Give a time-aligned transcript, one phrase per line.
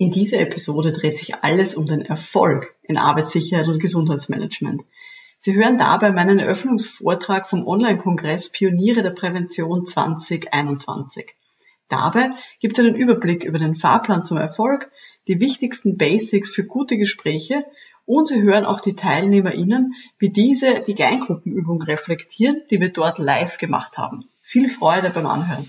[0.00, 4.82] In dieser Episode dreht sich alles um den Erfolg in Arbeitssicherheit und Gesundheitsmanagement.
[5.38, 11.34] Sie hören dabei meinen Eröffnungsvortrag vom Online-Kongress Pioniere der Prävention 2021.
[11.88, 14.90] Dabei gibt es einen Überblick über den Fahrplan zum Erfolg,
[15.28, 17.62] die wichtigsten Basics für gute Gespräche
[18.06, 23.58] und Sie hören auch die TeilnehmerInnen, wie diese die Kleingruppenübung reflektieren, die wir dort live
[23.58, 24.22] gemacht haben.
[24.42, 25.68] Viel Freude beim Anhören.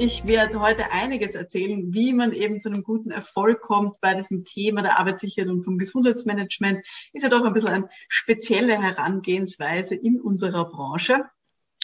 [0.00, 4.44] Ich werde heute einiges erzählen, wie man eben zu einem guten Erfolg kommt bei diesem
[4.44, 6.86] Thema der Arbeitssicherheit und vom Gesundheitsmanagement.
[7.12, 11.24] Ist ja doch ein bisschen eine spezielle Herangehensweise in unserer Branche.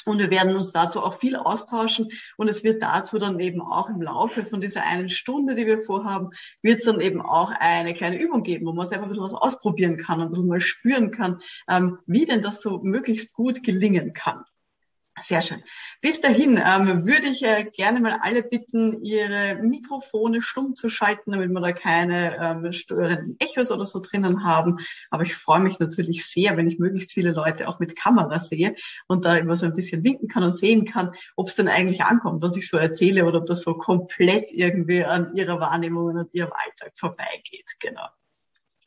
[0.05, 2.09] Und wir werden uns dazu auch viel austauschen.
[2.37, 5.83] Und es wird dazu dann eben auch im Laufe von dieser einen Stunde, die wir
[5.83, 6.31] vorhaben,
[6.63, 9.35] wird es dann eben auch eine kleine Übung geben, wo man selber ein bisschen was
[9.35, 13.65] ausprobieren kann und ein bisschen mal spüren kann, ähm, wie denn das so möglichst gut
[13.65, 14.45] gelingen kann.
[15.21, 15.63] Sehr schön.
[16.01, 21.31] Bis dahin ähm, würde ich äh, gerne mal alle bitten, ihre Mikrofone stumm zu schalten,
[21.31, 24.79] damit wir da keine ähm, störenden Echos oder so drinnen haben.
[25.11, 28.75] Aber ich freue mich natürlich sehr, wenn ich möglichst viele Leute auch mit Kamera sehe
[29.07, 32.03] und da immer so ein bisschen winken kann und sehen kann, ob es denn eigentlich
[32.03, 36.35] ankommt, was ich so erzähle oder ob das so komplett irgendwie an ihrer Wahrnehmung und
[36.35, 37.71] ihrem Alltag vorbeigeht.
[37.79, 38.09] Genau.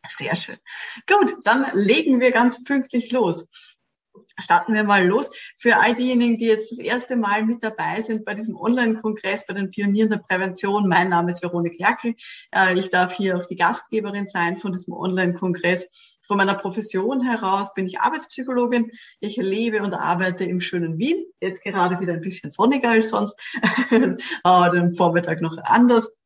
[0.09, 0.57] Sehr schön.
[1.07, 3.47] Gut, dann legen wir ganz pünktlich los
[4.39, 5.31] starten wir mal los.
[5.57, 9.53] Für all diejenigen, die jetzt das erste Mal mit dabei sind bei diesem Online-Kongress, bei
[9.53, 10.87] den Pionieren der Prävention.
[10.87, 12.15] Mein Name ist Veronika Jackel.
[12.53, 15.87] Äh, ich darf hier auch die Gastgeberin sein von diesem Online-Kongress.
[16.27, 18.91] Von meiner Profession heraus bin ich Arbeitspsychologin.
[19.21, 21.25] Ich lebe und arbeite im schönen Wien.
[21.39, 23.33] Jetzt gerade wieder ein bisschen sonniger als sonst,
[24.43, 26.16] aber den Vormittag noch anders.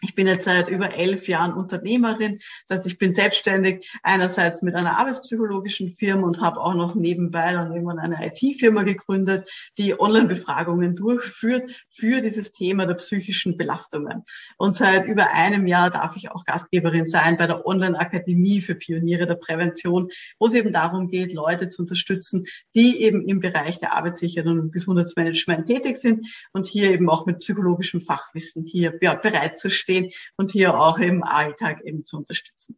[0.00, 2.38] Ich bin jetzt seit über elf Jahren Unternehmerin.
[2.68, 7.52] Das heißt, ich bin selbstständig einerseits mit einer arbeitspsychologischen Firma und habe auch noch nebenbei
[7.52, 14.22] dann irgendwann eine IT-Firma gegründet, die Online-Befragungen durchführt für dieses Thema der psychischen Belastungen.
[14.56, 19.26] Und seit über einem Jahr darf ich auch Gastgeberin sein bei der Online-Akademie für Pioniere
[19.26, 22.44] der Prävention, wo es eben darum geht, Leute zu unterstützen,
[22.76, 27.40] die eben im Bereich der Arbeitssicherheit und Gesundheitsmanagement tätig sind und hier eben auch mit
[27.40, 32.18] psychologischem Fachwissen hier ja, bereit zu stehen stehen und hier auch im Alltag eben zu
[32.18, 32.76] unterstützen.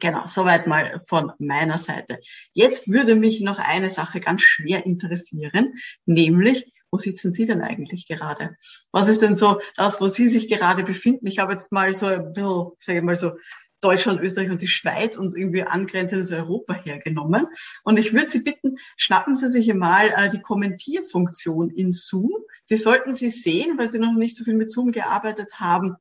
[0.00, 2.18] Genau, soweit mal von meiner Seite.
[2.54, 5.74] Jetzt würde mich noch eine Sache ganz schwer interessieren,
[6.06, 8.56] nämlich, wo sitzen Sie denn eigentlich gerade?
[8.90, 11.26] Was ist denn so das, wo Sie sich gerade befinden?
[11.26, 13.32] Ich habe jetzt mal so ein sage ich mal so,
[13.82, 17.48] Deutschland, Österreich und die Schweiz und irgendwie angrenzendes Europa hergenommen.
[17.82, 22.30] Und ich würde Sie bitten, schnappen Sie sich mal äh, die Kommentierfunktion in Zoom.
[22.70, 25.96] Die sollten Sie sehen, weil Sie noch nicht so viel mit Zoom gearbeitet haben.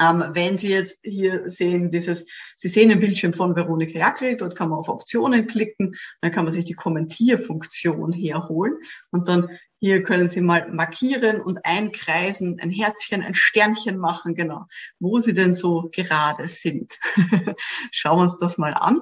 [0.00, 4.56] Ähm, wenn Sie jetzt hier sehen, dieses, Sie sehen den Bildschirm von Veronika Jackel, dort
[4.56, 8.76] kann man auf Optionen klicken, dann kann man sich die Kommentierfunktion herholen
[9.10, 9.48] und dann
[9.78, 14.64] hier können Sie mal markieren und einkreisen, ein Herzchen, ein Sternchen machen, genau,
[14.98, 16.98] wo Sie denn so gerade sind.
[17.90, 19.00] Schauen wir uns das mal an.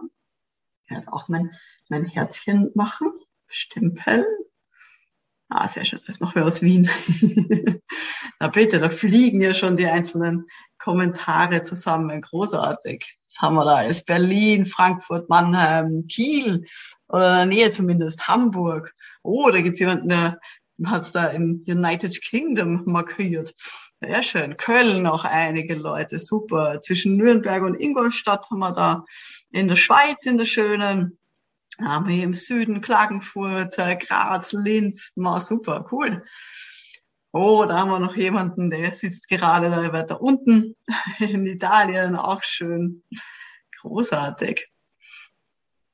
[0.85, 1.53] Ich werde auch mein,
[1.89, 3.13] mein Herzchen machen,
[3.49, 4.25] stempeln.
[5.57, 6.91] Ah, sehr schön, das ist noch wer aus Wien.
[8.41, 10.49] Na bitte, da fliegen ja schon die einzelnen
[10.79, 12.23] Kommentare zusammen.
[12.23, 13.17] Großartig.
[13.29, 14.03] Was haben wir da alles?
[14.03, 16.67] Berlin, Frankfurt, Mannheim, Kiel
[17.07, 18.93] oder in der Nähe zumindest Hamburg.
[19.23, 20.41] Oh, da gibt's jemanden, der
[20.87, 23.55] hat es da im United Kingdom markiert.
[24.01, 24.57] Sehr schön.
[24.57, 26.19] Köln noch einige Leute.
[26.19, 26.81] Super.
[26.81, 29.05] Zwischen Nürnberg und Ingolstadt haben wir da.
[29.53, 31.17] In der Schweiz, in der schönen.
[31.81, 35.13] Haben wir hier im Süden Klagenfurt, Graz, Linz.
[35.17, 36.25] Ma, super, cool.
[37.33, 40.77] Oh, da haben wir noch jemanden, der sitzt gerade da weiter unten
[41.19, 43.03] in Italien, auch schön.
[43.81, 44.71] Großartig.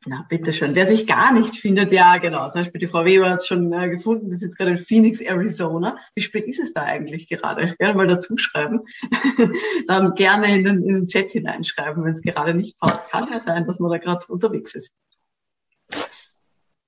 [0.06, 0.75] Na, bitteschön.
[0.75, 2.49] Wer sich gar nicht findet, ja, genau.
[2.49, 5.20] Zum Beispiel die Frau Weber hat es schon äh, gefunden, die sitzt gerade in Phoenix,
[5.20, 5.99] Arizona.
[6.14, 7.64] Wie spät ist es da eigentlich gerade?
[7.64, 8.81] Ich werde mal dazu schreiben.
[9.88, 13.10] Dann gerne in den, in den Chat hineinschreiben, wenn es gerade nicht passt.
[13.10, 14.94] Kann ja sein, dass man da gerade unterwegs ist.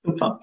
[0.05, 0.41] Super.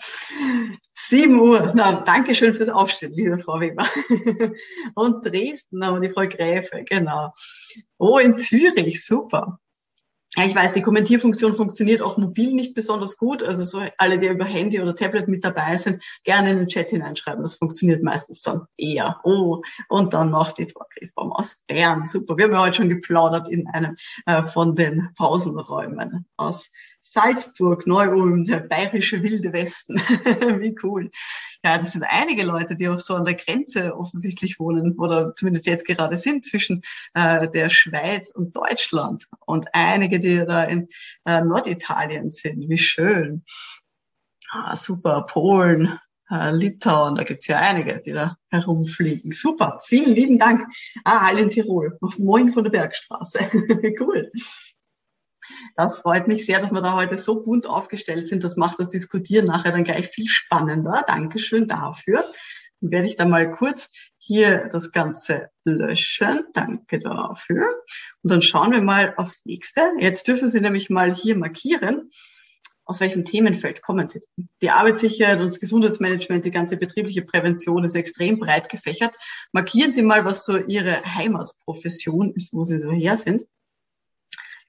[0.95, 1.73] 7 Uhr.
[1.75, 3.85] Na, danke schön fürs Aufstehen, liebe Frau Weber.
[4.95, 7.33] Und Dresden haben wir die Frau Gräfe, genau.
[7.97, 9.59] Oh, in Zürich, super.
[10.37, 13.41] Ich weiß, die Kommentierfunktion funktioniert auch mobil nicht besonders gut.
[13.43, 16.91] Also so alle, die über Handy oder Tablet mit dabei sind, gerne in den Chat
[16.91, 17.41] hineinschreiben.
[17.41, 19.19] Das funktioniert meistens dann eher.
[19.23, 22.05] Oh, und dann noch die Frau Griesbaum aus Bern.
[22.05, 22.37] Super.
[22.37, 23.95] Wir haben ja heute schon geplaudert in einem
[24.27, 26.69] äh, von den Pausenräumen aus
[27.11, 29.97] Salzburg, Neu-Ulm, der bayerische Wilde Westen.
[30.59, 31.09] Wie cool.
[31.65, 35.65] Ja, das sind einige Leute, die auch so an der Grenze offensichtlich wohnen oder zumindest
[35.65, 36.83] jetzt gerade sind zwischen
[37.15, 40.87] äh, der Schweiz und Deutschland und einige, die da in
[41.25, 42.69] äh, Norditalien sind.
[42.69, 43.43] Wie schön.
[44.51, 45.25] Ah, super.
[45.27, 49.31] Polen, äh, Litauen, da gibt's ja einige, die da herumfliegen.
[49.31, 50.67] Super, vielen lieben Dank.
[51.03, 51.97] Ah, alle in Tirol.
[52.19, 53.39] Moin von der Bergstraße.
[53.99, 54.29] cool.
[55.75, 58.43] Das freut mich sehr, dass wir da heute so bunt aufgestellt sind.
[58.43, 61.03] Das macht das Diskutieren nachher dann gleich viel spannender.
[61.07, 62.23] Dankeschön dafür.
[62.81, 66.45] Dann werde ich da mal kurz hier das Ganze löschen.
[66.53, 67.65] Danke dafür.
[68.21, 69.81] Und dann schauen wir mal aufs nächste.
[69.99, 72.11] Jetzt dürfen Sie nämlich mal hier markieren,
[72.85, 74.19] aus welchem Themenfeld kommen Sie.
[74.61, 79.15] Die Arbeitssicherheit und das Gesundheitsmanagement, die ganze betriebliche Prävention ist extrem breit gefächert.
[79.51, 83.45] Markieren Sie mal, was so Ihre Heimatprofession ist, wo Sie so her sind.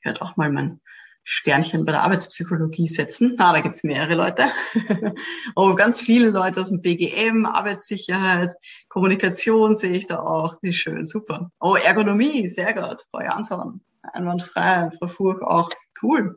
[0.00, 0.80] Ich werde auch mal mein
[1.24, 3.36] Sternchen bei der Arbeitspsychologie setzen.
[3.38, 4.44] Ah, da gibt's mehrere Leute.
[5.54, 8.54] oh, ganz viele Leute aus dem BGM, Arbeitssicherheit,
[8.88, 10.56] Kommunikation sehe ich da auch.
[10.62, 11.52] Wie schön, super.
[11.60, 13.04] Oh, Ergonomie, sehr gut.
[13.10, 14.90] Frau Jansson, einwandfrei.
[14.98, 15.70] Frau Furch auch.
[16.02, 16.36] Cool.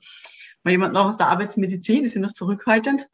[0.63, 3.07] Mal jemand noch aus der Arbeitsmedizin, die sind noch zurückhaltend.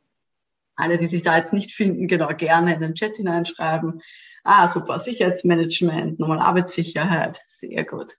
[0.76, 4.02] Alle, die sich da jetzt nicht finden, genau gerne in den Chat hineinschreiben.
[4.44, 4.98] Ah, super.
[4.98, 7.40] Sicherheitsmanagement, nochmal Arbeitssicherheit.
[7.46, 8.18] Sehr gut.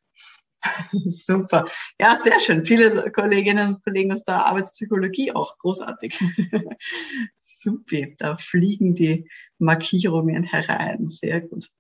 [1.07, 1.67] Super.
[1.99, 2.65] Ja, sehr schön.
[2.65, 5.57] Viele Kolleginnen und Kollegen aus der Arbeitspsychologie auch.
[5.59, 6.19] Großartig.
[7.41, 8.07] Super.
[8.19, 9.29] Da fliegen die
[9.59, 11.09] Markierungen herein.
[11.09, 11.71] Sehr gut.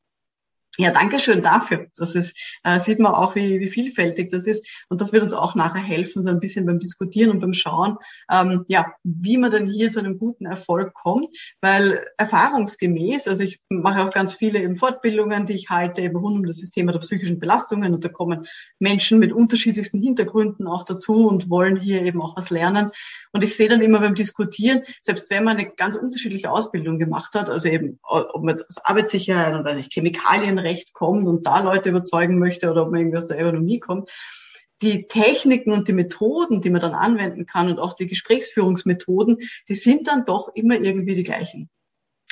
[0.78, 1.88] Ja, danke schön dafür.
[1.96, 4.84] Das ist, äh, sieht man auch, wie, wie vielfältig das ist.
[4.88, 7.96] Und das wird uns auch nachher helfen, so ein bisschen beim Diskutieren und beim Schauen,
[8.30, 11.26] ähm, ja, wie man denn hier zu einem guten Erfolg kommt.
[11.60, 16.36] Weil erfahrungsgemäß, also ich mache auch ganz viele eben Fortbildungen, die ich halte, eben rund
[16.36, 17.92] um das Thema der psychischen Belastungen.
[17.92, 18.46] Und da kommen
[18.78, 22.92] Menschen mit unterschiedlichsten Hintergründen auch dazu und wollen hier eben auch was lernen.
[23.32, 27.34] Und ich sehe dann immer beim Diskutieren, selbst wenn man eine ganz unterschiedliche Ausbildung gemacht
[27.34, 31.60] hat, also eben, ob man jetzt Arbeitssicherheit und weiß ich, Chemikalien Recht kommt und da
[31.60, 34.10] Leute überzeugen möchte oder ob man irgendwie aus der Ergonomie kommt.
[34.82, 39.74] Die Techniken und die Methoden, die man dann anwenden kann und auch die Gesprächsführungsmethoden, die
[39.74, 41.68] sind dann doch immer irgendwie die gleichen.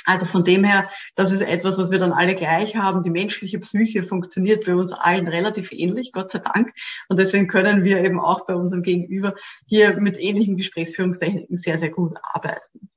[0.05, 3.03] Also von dem her, das ist etwas, was wir dann alle gleich haben.
[3.03, 6.73] Die menschliche Psyche funktioniert bei uns allen relativ ähnlich, Gott sei Dank.
[7.09, 9.35] Und deswegen können wir eben auch bei unserem Gegenüber
[9.67, 12.89] hier mit ähnlichen Gesprächsführungstechniken sehr, sehr gut arbeiten.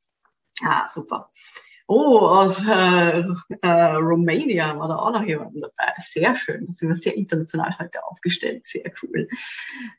[0.62, 1.30] Ah, super.
[1.94, 3.22] Oh, aus äh,
[3.60, 5.92] äh, Romania war da auch noch jemand dabei.
[5.98, 6.64] Sehr schön.
[6.66, 8.64] Das ist sehr international heute aufgestellt.
[8.64, 9.28] Sehr cool.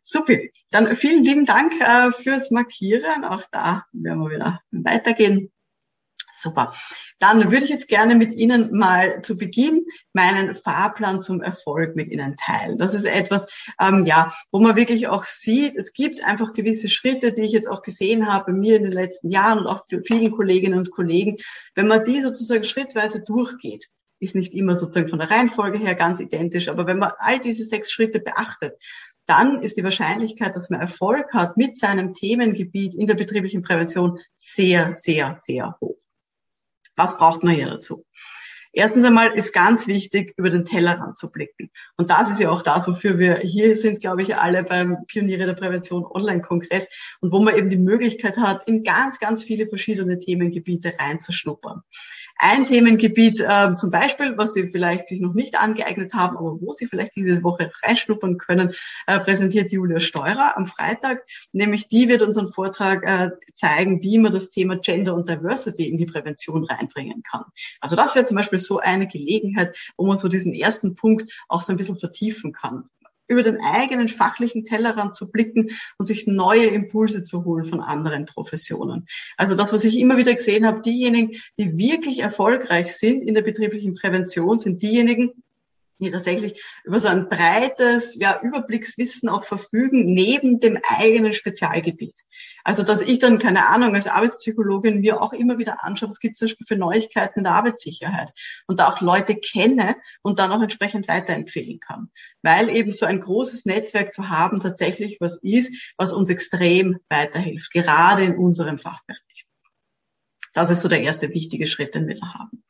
[0.01, 0.39] Super.
[0.71, 3.23] Dann vielen lieben Dank äh, fürs Markieren.
[3.23, 5.52] Auch da werden wir wieder weitergehen.
[6.33, 6.73] Super.
[7.19, 12.11] Dann würde ich jetzt gerne mit Ihnen mal zu Beginn meinen Fahrplan zum Erfolg mit
[12.11, 12.77] Ihnen teilen.
[12.77, 13.45] Das ist etwas,
[13.79, 17.69] ähm, ja, wo man wirklich auch sieht, es gibt einfach gewisse Schritte, die ich jetzt
[17.69, 21.37] auch gesehen habe mir in den letzten Jahren und auch für vielen Kolleginnen und Kollegen.
[21.75, 23.89] Wenn man die sozusagen schrittweise durchgeht,
[24.19, 27.63] ist nicht immer sozusagen von der Reihenfolge her ganz identisch, aber wenn man all diese
[27.63, 28.73] sechs Schritte beachtet,
[29.25, 34.19] dann ist die Wahrscheinlichkeit, dass man Erfolg hat mit seinem Themengebiet in der betrieblichen Prävention
[34.35, 36.02] sehr, sehr, sehr hoch.
[36.95, 38.05] Was braucht man hier dazu?
[38.75, 41.69] Erstens einmal ist ganz wichtig, über den Tellerrand zu blicken.
[41.95, 45.45] Und das ist ja auch das, wofür wir hier sind, glaube ich, alle beim Pioniere
[45.45, 46.89] der Prävention Online-Kongress
[47.21, 51.83] und wo man eben die Möglichkeit hat, in ganz, ganz viele verschiedene Themengebiete reinzuschnuppern.
[52.35, 56.71] Ein Themengebiet äh, zum Beispiel, was Sie vielleicht sich noch nicht angeeignet haben, aber wo
[56.73, 58.73] Sie vielleicht diese Woche reinschnuppern können,
[59.07, 61.25] äh, präsentiert Julia Steurer am Freitag.
[61.51, 65.97] Nämlich die wird unseren Vortrag äh, zeigen, wie man das Thema Gender und Diversity in
[65.97, 67.43] die Prävention reinbringen kann.
[67.79, 71.61] Also das wäre zum Beispiel so eine Gelegenheit, wo man so diesen ersten Punkt auch
[71.61, 72.89] so ein bisschen vertiefen kann
[73.27, 78.25] über den eigenen fachlichen Tellerrand zu blicken und sich neue Impulse zu holen von anderen
[78.25, 79.05] Professionen.
[79.37, 83.41] Also das, was ich immer wieder gesehen habe, diejenigen, die wirklich erfolgreich sind in der
[83.41, 85.43] betrieblichen Prävention, sind diejenigen,
[85.99, 92.19] die tatsächlich über so ein breites ja, Überblickswissen auch verfügen, neben dem eigenen Spezialgebiet.
[92.63, 96.33] Also dass ich dann, keine Ahnung, als Arbeitspsychologin mir auch immer wieder anschaue, was gibt
[96.33, 98.31] es zum Beispiel für Neuigkeiten in der Arbeitssicherheit
[98.67, 102.09] und da auch Leute kenne und dann auch entsprechend weiterempfehlen kann.
[102.41, 107.71] Weil eben so ein großes Netzwerk zu haben tatsächlich was ist, was uns extrem weiterhilft,
[107.71, 109.45] gerade in unserem Fachbereich.
[110.53, 112.63] Das ist so der erste wichtige Schritt, den wir da haben.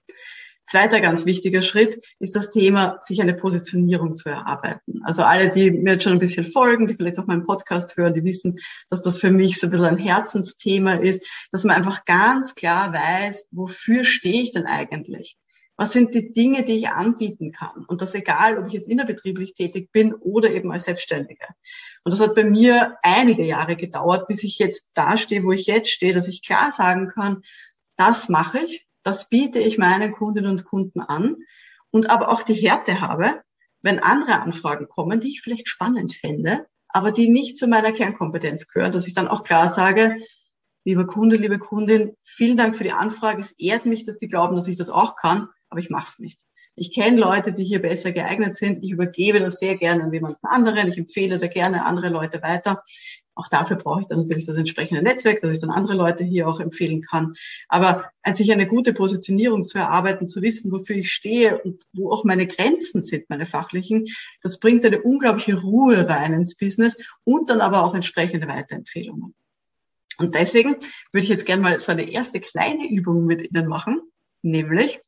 [0.66, 5.02] Zweiter ganz wichtiger Schritt ist das Thema, sich eine Positionierung zu erarbeiten.
[5.04, 8.14] Also alle, die mir jetzt schon ein bisschen folgen, die vielleicht auch meinen Podcast hören,
[8.14, 8.58] die wissen,
[8.90, 12.94] dass das für mich so ein bisschen ein Herzensthema ist, dass man einfach ganz klar
[12.94, 15.38] weiß, wofür stehe ich denn eigentlich?
[15.76, 17.84] Was sind die Dinge, die ich anbieten kann?
[17.88, 21.48] Und das egal, ob ich jetzt innerbetrieblich tätig bin oder eben als Selbstständige.
[22.04, 25.66] Und das hat bei mir einige Jahre gedauert, bis ich jetzt da stehe, wo ich
[25.66, 27.42] jetzt stehe, dass ich klar sagen kann,
[27.98, 31.38] das mache ich, das biete ich meinen Kundinnen und Kunden an
[31.92, 33.42] und aber auch die Härte habe,
[33.82, 38.68] wenn andere Anfragen kommen, die ich vielleicht spannend fände, aber die nicht zu meiner Kernkompetenz
[38.68, 40.18] gehören, dass ich dann auch klar sage,
[40.86, 43.42] lieber Kunde, liebe Kundin, vielen Dank für die Anfrage.
[43.42, 46.20] Es ehrt mich, dass Sie glauben, dass ich das auch kann, aber ich mache es
[46.20, 46.40] nicht.
[46.76, 48.84] Ich kenne Leute, die hier besser geeignet sind.
[48.84, 50.88] Ich übergebe das sehr gerne an jemanden anderen.
[50.88, 52.84] Ich empfehle da gerne andere Leute weiter.
[53.36, 56.48] Auch dafür brauche ich dann natürlich das entsprechende Netzwerk, dass ich dann andere Leute hier
[56.48, 57.34] auch empfehlen kann.
[57.68, 62.12] Aber als sich eine gute Positionierung zu erarbeiten, zu wissen, wofür ich stehe und wo
[62.12, 64.06] auch meine Grenzen sind, meine fachlichen,
[64.42, 69.34] das bringt eine unglaubliche Ruhe rein ins Business und dann aber auch entsprechende Weiterempfehlungen.
[70.18, 70.76] Und deswegen
[71.12, 74.02] würde ich jetzt gerne mal so eine erste kleine Übung mit Ihnen machen,
[74.44, 75.00] nämlich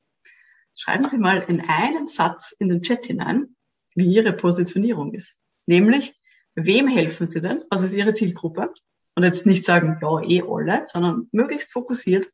[0.74, 3.56] schreiben Sie mal in einem Satz in den Chat hinein,
[3.94, 5.36] wie Ihre Positionierung ist.
[5.68, 6.20] Nämlich,
[6.56, 7.64] wem helfen Sie denn?
[7.70, 8.74] Was ist Ihre Zielgruppe?
[9.16, 12.30] Und jetzt nicht sagen, ja, eh alle, sondern möglichst fokussiert.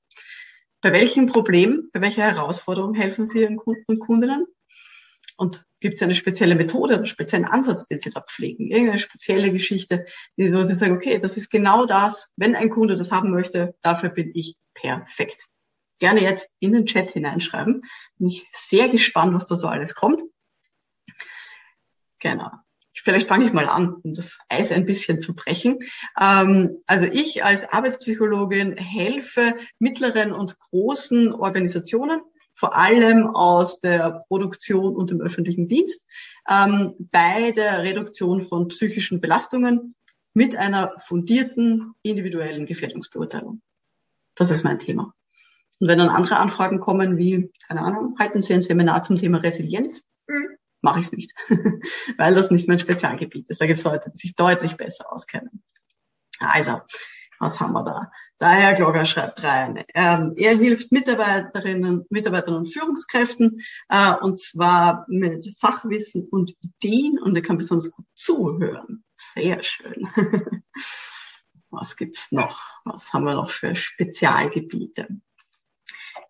[0.81, 4.47] Bei welchem Problem, bei welcher Herausforderung helfen Sie Ihren Kunden und Kundinnen?
[5.37, 8.67] Und gibt es eine spezielle Methode, einen speziellen Ansatz, den Sie da pflegen?
[8.67, 10.05] Irgendeine spezielle Geschichte,
[10.37, 14.09] wo Sie sagen, okay, das ist genau das, wenn ein Kunde das haben möchte, dafür
[14.09, 15.47] bin ich perfekt
[16.01, 17.83] gerne jetzt in den Chat hineinschreiben.
[18.17, 20.21] Bin ich sehr gespannt, was da so alles kommt.
[22.19, 22.51] Genau.
[23.03, 25.79] Vielleicht fange ich mal an, um das Eis ein bisschen zu brechen.
[26.19, 32.21] Ähm, also ich als Arbeitspsychologin helfe mittleren und großen Organisationen,
[32.53, 36.01] vor allem aus der Produktion und dem öffentlichen Dienst,
[36.49, 39.95] ähm, bei der Reduktion von psychischen Belastungen
[40.33, 43.61] mit einer fundierten individuellen Gefährdungsbeurteilung.
[44.35, 45.13] Das ist mein Thema.
[45.79, 49.39] Und wenn dann andere Anfragen kommen, wie, keine Ahnung, halten Sie ein Seminar zum Thema
[49.39, 50.03] Resilienz.
[50.81, 51.33] Mache ich es nicht,
[52.17, 53.61] weil das nicht mein Spezialgebiet ist.
[53.61, 55.63] Da gibt es Leute, die sich deutlich besser auskennen.
[56.39, 56.81] Also,
[57.39, 58.11] was haben wir da?
[58.39, 59.83] Der Herr Glogger schreibt rein.
[59.93, 63.59] Ähm, er hilft Mitarbeiterinnen, Mitarbeitern und Führungskräften,
[63.89, 69.03] äh, und zwar mit Fachwissen und Ideen, und er kann besonders gut zuhören.
[69.15, 70.07] Sehr schön.
[71.69, 72.59] was gibt's noch?
[72.83, 75.07] Was haben wir noch für Spezialgebiete?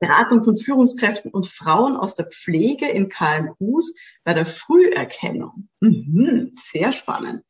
[0.02, 3.94] Beratung von Führungskräften und Frauen aus der Pflege in KMUs
[4.24, 5.70] bei der Früherkennung.
[5.80, 7.46] Mhm, sehr spannend.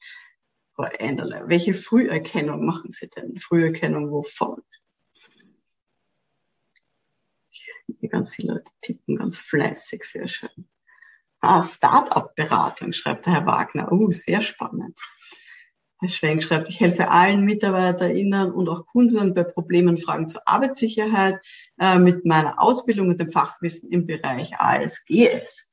[0.75, 3.39] Frau Enderle, welche Früherkennung machen Sie denn?
[3.39, 4.62] Früherkennung wovon?
[7.88, 10.67] Sehe ganz viele Leute tippen ganz fleißig, sehr schön.
[11.39, 13.91] Ah, Start-up-Beratung, schreibt der Herr Wagner.
[13.93, 15.00] Oh, sehr spannend.
[16.01, 20.41] Herr Schwenk schreibt, ich helfe allen MitarbeiterInnen und auch Kunden bei Problemen und Fragen zur
[20.48, 21.39] Arbeitssicherheit
[21.79, 25.72] äh, mit meiner Ausbildung und dem Fachwissen im Bereich ASGS.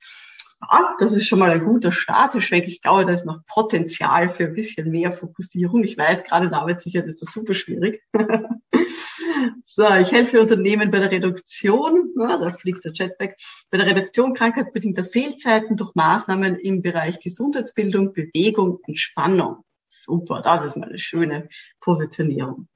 [0.60, 2.68] Ja, das ist schon mal ein guter Start, Herr Schwenk.
[2.68, 5.82] Ich glaube, da ist noch Potenzial für ein bisschen mehr Fokussierung.
[5.82, 8.02] Ich weiß, gerade in der Arbeitssicherheit ist das super schwierig.
[9.64, 13.38] so, ich helfe Unternehmen bei der Reduktion, ja, da fliegt der Chatback,
[13.70, 19.64] bei der Reduktion krankheitsbedingter Fehlzeiten durch Maßnahmen im Bereich Gesundheitsbildung, Bewegung, Entspannung.
[19.88, 21.48] Super, das ist mal eine schöne
[21.80, 22.68] Positionierung.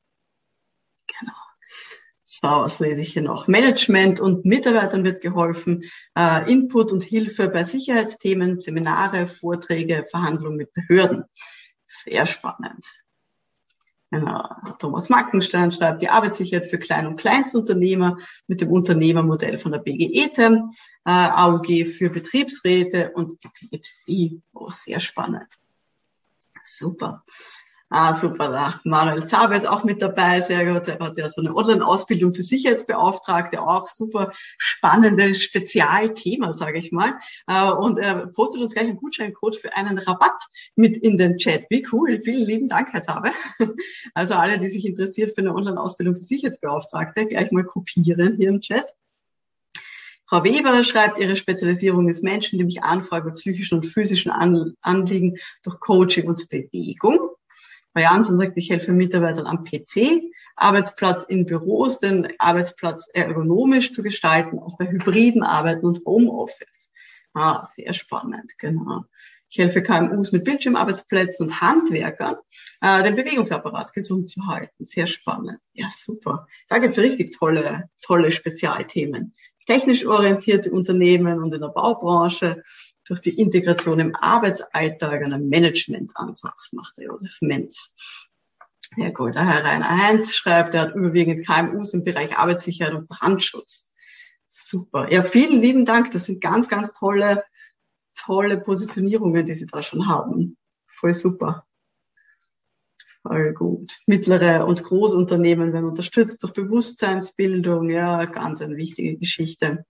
[1.06, 1.32] Genau.
[2.24, 3.46] So, was lese ich hier noch?
[3.46, 5.84] Management und Mitarbeitern wird geholfen,
[6.16, 11.24] äh, Input und Hilfe bei Sicherheitsthemen, Seminare, Vorträge, Verhandlungen mit Behörden.
[11.86, 12.86] Sehr spannend.
[14.10, 14.46] Genau.
[14.78, 20.70] Thomas Mackenstein schreibt, die Arbeitssicherheit für Klein- und Kleinstunternehmer mit dem Unternehmermodell von der BGETEM,
[21.06, 24.42] äh, AUG für Betriebsräte und Epilepsie.
[24.52, 25.48] Oh, sehr spannend.
[26.76, 27.22] Super.
[27.94, 28.48] Ah, super.
[28.48, 30.40] Da Manuel Zaber ist auch mit dabei.
[30.40, 30.88] Sehr gut.
[30.88, 33.60] Er hat ja so eine Online-Ausbildung für Sicherheitsbeauftragte.
[33.60, 37.18] Auch super spannendes Spezialthema, sage ich mal.
[37.46, 40.40] Äh, und er postet uns gleich einen Gutscheincode für einen Rabatt
[40.74, 41.66] mit in den Chat.
[41.68, 42.18] Wie cool.
[42.24, 43.32] Vielen lieben Dank, Herr Zaber.
[44.14, 48.62] Also alle, die sich interessiert für eine Online-Ausbildung für Sicherheitsbeauftragte, gleich mal kopieren hier im
[48.62, 48.94] Chat.
[50.32, 55.36] Frau Weber schreibt, ihre Spezialisierung ist Menschen, die mich anfragen bei psychischen und physischen Anliegen
[55.62, 57.18] durch Coaching und Bewegung.
[57.92, 60.22] Frau Janssen sagt, ich helfe Mitarbeitern am PC,
[60.56, 66.90] Arbeitsplatz in Büros, den Arbeitsplatz ergonomisch zu gestalten, auch bei hybriden Arbeiten und Homeoffice.
[67.34, 69.04] Ah, sehr spannend, genau.
[69.50, 72.36] Ich helfe KMUs mit Bildschirmarbeitsplätzen und Handwerkern,
[72.80, 74.86] äh, den Bewegungsapparat gesund zu halten.
[74.86, 75.60] Sehr spannend.
[75.74, 76.46] Ja, super.
[76.70, 79.34] Da gibt's richtig tolle, tolle Spezialthemen.
[79.66, 82.62] Technisch orientierte Unternehmen und in der Baubranche
[83.04, 87.94] durch die Integration im Arbeitsalltag einen Managementansatz macht der Josef Menz.
[88.96, 93.08] Ja gut, der Herr Rainer Heinz schreibt, er hat überwiegend KMUs im Bereich Arbeitssicherheit und
[93.08, 93.92] Brandschutz.
[94.48, 95.10] Super.
[95.10, 96.10] Ja, vielen lieben Dank.
[96.10, 97.42] Das sind ganz, ganz tolle,
[98.14, 100.58] tolle Positionierungen, die Sie da schon haben.
[100.86, 101.66] Voll super.
[103.22, 104.00] Voll gut.
[104.06, 107.88] Mittlere und Großunternehmen werden unterstützt durch Bewusstseinsbildung.
[107.88, 109.84] Ja, ganz eine wichtige Geschichte.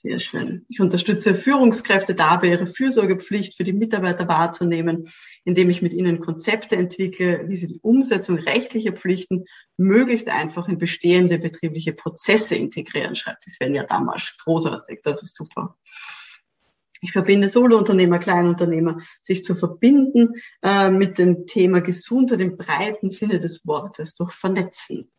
[0.00, 0.64] Sehr schön.
[0.68, 5.10] Ich unterstütze Führungskräfte dabei, ihre Fürsorgepflicht für die Mitarbeiter wahrzunehmen,
[5.42, 9.46] indem ich mit ihnen Konzepte entwickle, wie sie die Umsetzung rechtlicher Pflichten
[9.76, 14.36] möglichst einfach in bestehende betriebliche Prozesse integrieren, schreibt die Svenja Damasch.
[14.44, 15.76] Großartig, das ist super.
[17.00, 23.38] Ich verbinde Solounternehmer, Kleinunternehmer, sich zu verbinden äh, mit dem Thema Gesundheit im breiten Sinne
[23.38, 25.10] des Wortes durch Vernetzen.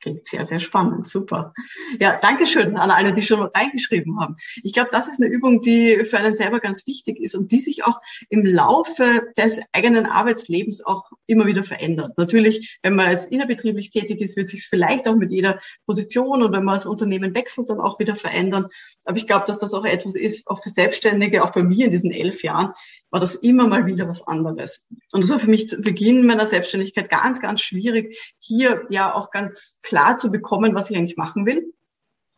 [0.00, 1.08] Klingt sehr, sehr spannend.
[1.08, 1.52] Super.
[2.00, 4.36] Ja, danke schön an alle, die schon reingeschrieben haben.
[4.62, 7.58] Ich glaube, das ist eine Übung, die für einen selber ganz wichtig ist und die
[7.58, 12.16] sich auch im Laufe des eigenen Arbeitslebens auch immer wieder verändert.
[12.16, 16.44] Natürlich, wenn man jetzt innerbetrieblich tätig ist, wird sich es vielleicht auch mit jeder Position
[16.44, 18.66] und wenn man das Unternehmen wechselt, dann auch wieder verändern.
[19.04, 21.92] Aber ich glaube, dass das auch etwas ist, auch für Selbstständige, auch bei mir in
[21.92, 22.72] diesen elf Jahren,
[23.10, 24.86] war das immer mal wieder was anderes.
[25.12, 29.30] Und das war für mich zu Beginn meiner Selbstständigkeit ganz, ganz schwierig, hier ja auch
[29.30, 31.72] ganz klar zu bekommen, was ich eigentlich machen will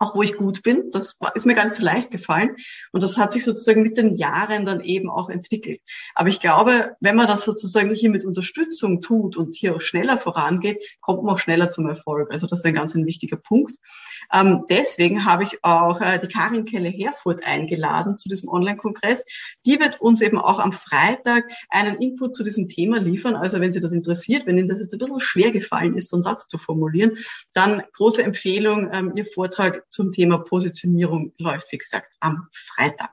[0.00, 0.90] auch wo ich gut bin.
[0.92, 2.57] Das ist mir gar nicht so leicht gefallen.
[2.90, 5.80] Und das hat sich sozusagen mit den Jahren dann eben auch entwickelt.
[6.14, 10.16] Aber ich glaube, wenn man das sozusagen hier mit Unterstützung tut und hier auch schneller
[10.16, 12.33] vorangeht, kommt man auch schneller zum Erfolg.
[12.33, 13.76] Also das ist ein ganz ein wichtiger Punkt.
[14.33, 19.25] Ähm, deswegen habe ich auch äh, die Karin Kelle-Herfurth eingeladen zu diesem Online-Kongress.
[19.66, 23.35] Die wird uns eben auch am Freitag einen Input zu diesem Thema liefern.
[23.35, 26.16] Also wenn Sie das interessiert, wenn Ihnen das jetzt ein bisschen schwer gefallen ist, so
[26.16, 27.19] einen Satz zu formulieren,
[27.52, 33.11] dann große Empfehlung, ähm, Ihr Vortrag zum Thema Positionierung läuft, wie gesagt, am Freitag.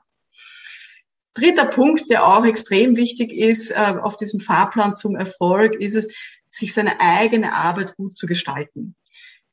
[1.34, 6.14] Dritter Punkt, der auch extrem wichtig ist äh, auf diesem Fahrplan zum Erfolg, ist es,
[6.50, 8.96] sich seine eigene Arbeit gut zu gestalten.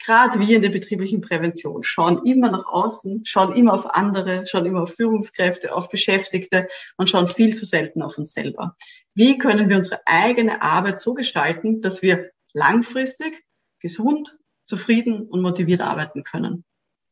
[0.03, 4.65] Gerade wir in der betrieblichen Prävention schauen immer nach außen, schauen immer auf andere, schauen
[4.65, 6.67] immer auf Führungskräfte, auf Beschäftigte
[6.98, 8.75] und schauen viel zu selten auf uns selber.
[9.13, 13.46] Wie können wir unsere eigene Arbeit so gestalten, dass wir langfristig
[13.79, 16.66] gesund, zufrieden und motiviert arbeiten können?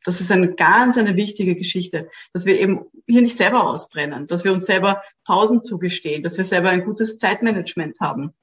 [0.03, 4.43] Das ist eine ganz eine wichtige Geschichte, dass wir eben hier nicht selber ausbrennen, dass
[4.43, 8.33] wir uns selber Pausen zugestehen, dass wir selber ein gutes Zeitmanagement haben.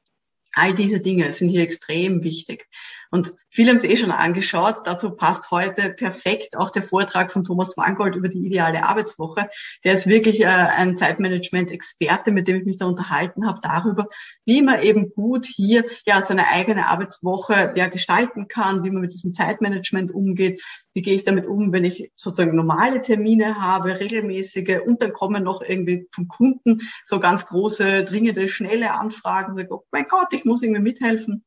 [0.52, 2.68] All diese Dinge sind hier extrem wichtig.
[3.10, 4.82] Und viele haben es eh schon angeschaut.
[4.84, 9.48] Dazu passt heute perfekt auch der Vortrag von Thomas Mangold über die ideale Arbeitswoche.
[9.84, 14.06] Der ist wirklich äh, ein Zeitmanagement-Experte, mit dem ich mich da unterhalten habe, darüber,
[14.44, 19.12] wie man eben gut hier ja seine eigene Arbeitswoche ja, gestalten kann, wie man mit
[19.12, 20.62] diesem Zeitmanagement umgeht,
[20.94, 25.42] wie gehe ich damit um, wenn ich sozusagen normale Termine habe, regelmäßige, und dann kommen
[25.42, 29.56] noch irgendwie vom Kunden so ganz große, dringende, schnelle Anfragen.
[29.56, 31.44] Und oh mein Gott, ich muss irgendwie mithelfen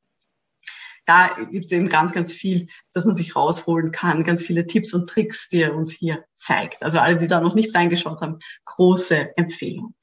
[1.05, 4.93] da gibt es eben ganz, ganz viel, dass man sich rausholen kann, ganz viele Tipps
[4.93, 6.81] und Tricks, die er uns hier zeigt.
[6.81, 9.93] Also alle, die da noch nicht reingeschaut haben, große Empfehlung.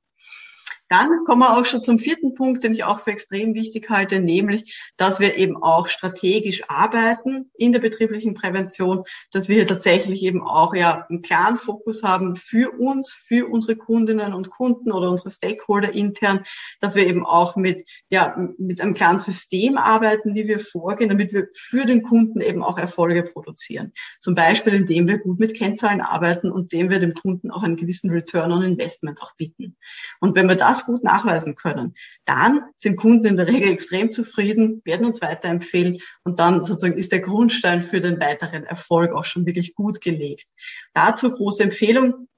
[0.90, 4.18] Dann kommen wir auch schon zum vierten Punkt, den ich auch für extrem wichtig halte,
[4.18, 10.24] nämlich, dass wir eben auch strategisch arbeiten in der betrieblichen Prävention, dass wir hier tatsächlich
[10.24, 15.11] eben auch ja einen klaren Fokus haben für uns, für unsere Kundinnen und Kunden oder
[15.11, 16.42] unsere Stakeholder intern,
[16.81, 21.33] dass wir eben auch mit, ja, mit einem klaren System arbeiten, wie wir vorgehen, damit
[21.33, 23.92] wir für den Kunden eben auch Erfolge produzieren.
[24.18, 27.76] Zum Beispiel, indem wir gut mit Kennzahlen arbeiten und indem wir dem Kunden auch einen
[27.76, 29.76] gewissen Return on Investment auch bieten.
[30.18, 34.82] Und wenn wir das gut nachweisen können, dann sind Kunden in der Regel extrem zufrieden,
[34.84, 39.46] werden uns weiterempfehlen und dann sozusagen ist der Grundstein für den weiteren Erfolg auch schon
[39.46, 40.48] wirklich gut gelegt.
[40.94, 42.28] Dazu große Empfehlung,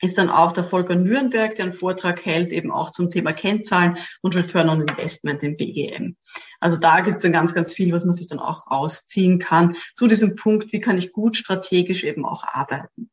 [0.00, 3.98] ist dann auch der Volker Nürnberg, der einen Vortrag hält, eben auch zum Thema Kennzahlen
[4.22, 6.16] und Return on Investment im BGM.
[6.60, 9.76] Also da gibt es dann ganz, ganz viel, was man sich dann auch rausziehen kann
[9.96, 13.10] zu diesem Punkt, wie kann ich gut strategisch eben auch arbeiten.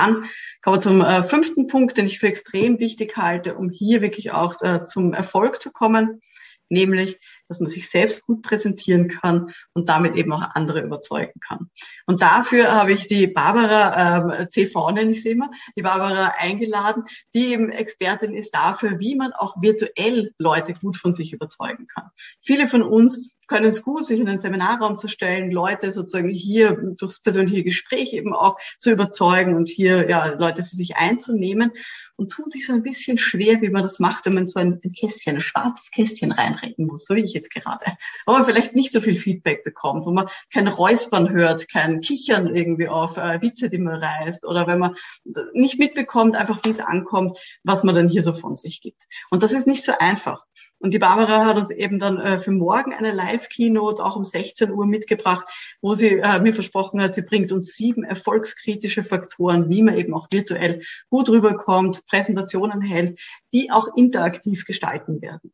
[0.00, 0.24] Dann
[0.62, 4.32] kommen wir zum äh, fünften Punkt, den ich für extrem wichtig halte, um hier wirklich
[4.32, 6.22] auch äh, zum Erfolg zu kommen,
[6.70, 7.18] nämlich
[7.50, 11.68] dass man sich selbst gut präsentieren kann und damit eben auch andere überzeugen kann.
[12.06, 17.04] Und dafür habe ich die Barbara ähm, CV, nenne ich sie immer, die Barbara eingeladen,
[17.34, 22.04] die eben Expertin ist dafür, wie man auch virtuell Leute gut von sich überzeugen kann.
[22.40, 26.80] Viele von uns können es gut, sich in den Seminarraum zu stellen, Leute sozusagen hier
[26.96, 31.72] durchs persönliche Gespräch eben auch zu überzeugen und hier ja Leute für sich einzunehmen.
[32.20, 34.78] Und tun sich so ein bisschen schwer, wie man das macht, wenn man so ein,
[34.84, 37.96] ein Kästchen, ein schwarzes Kästchen reinrecken muss, so wie ich jetzt gerade.
[38.26, 42.54] Wo man vielleicht nicht so viel Feedback bekommt, wo man kein Räuspern hört, kein Kichern
[42.54, 44.96] irgendwie auf äh, Witze, die man reißt oder wenn man
[45.54, 49.06] nicht mitbekommt, einfach wie es ankommt, was man dann hier so von sich gibt.
[49.30, 50.44] Und das ist nicht so einfach.
[50.82, 54.70] Und die Barbara hat uns eben dann äh, für morgen eine Live-Keynote auch um 16
[54.70, 55.46] Uhr mitgebracht,
[55.82, 60.14] wo sie äh, mir versprochen hat, sie bringt uns sieben erfolgskritische Faktoren, wie man eben
[60.14, 63.20] auch virtuell gut rüberkommt, Präsentationen hält,
[63.52, 65.52] die auch interaktiv gestalten werden.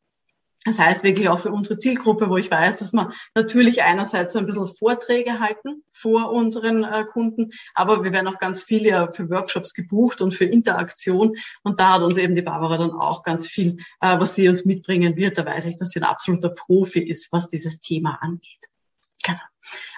[0.66, 4.40] Das heißt wirklich auch für unsere Zielgruppe, wo ich weiß, dass wir natürlich einerseits so
[4.40, 9.10] ein bisschen Vorträge halten vor unseren äh, Kunden, aber wir werden auch ganz viele ja
[9.12, 11.36] für Workshops gebucht und für Interaktion.
[11.62, 14.64] Und da hat uns eben die Barbara dann auch ganz viel, äh, was sie uns
[14.64, 15.38] mitbringen wird.
[15.38, 18.66] Da weiß ich, dass sie ein absoluter Profi ist, was dieses Thema angeht.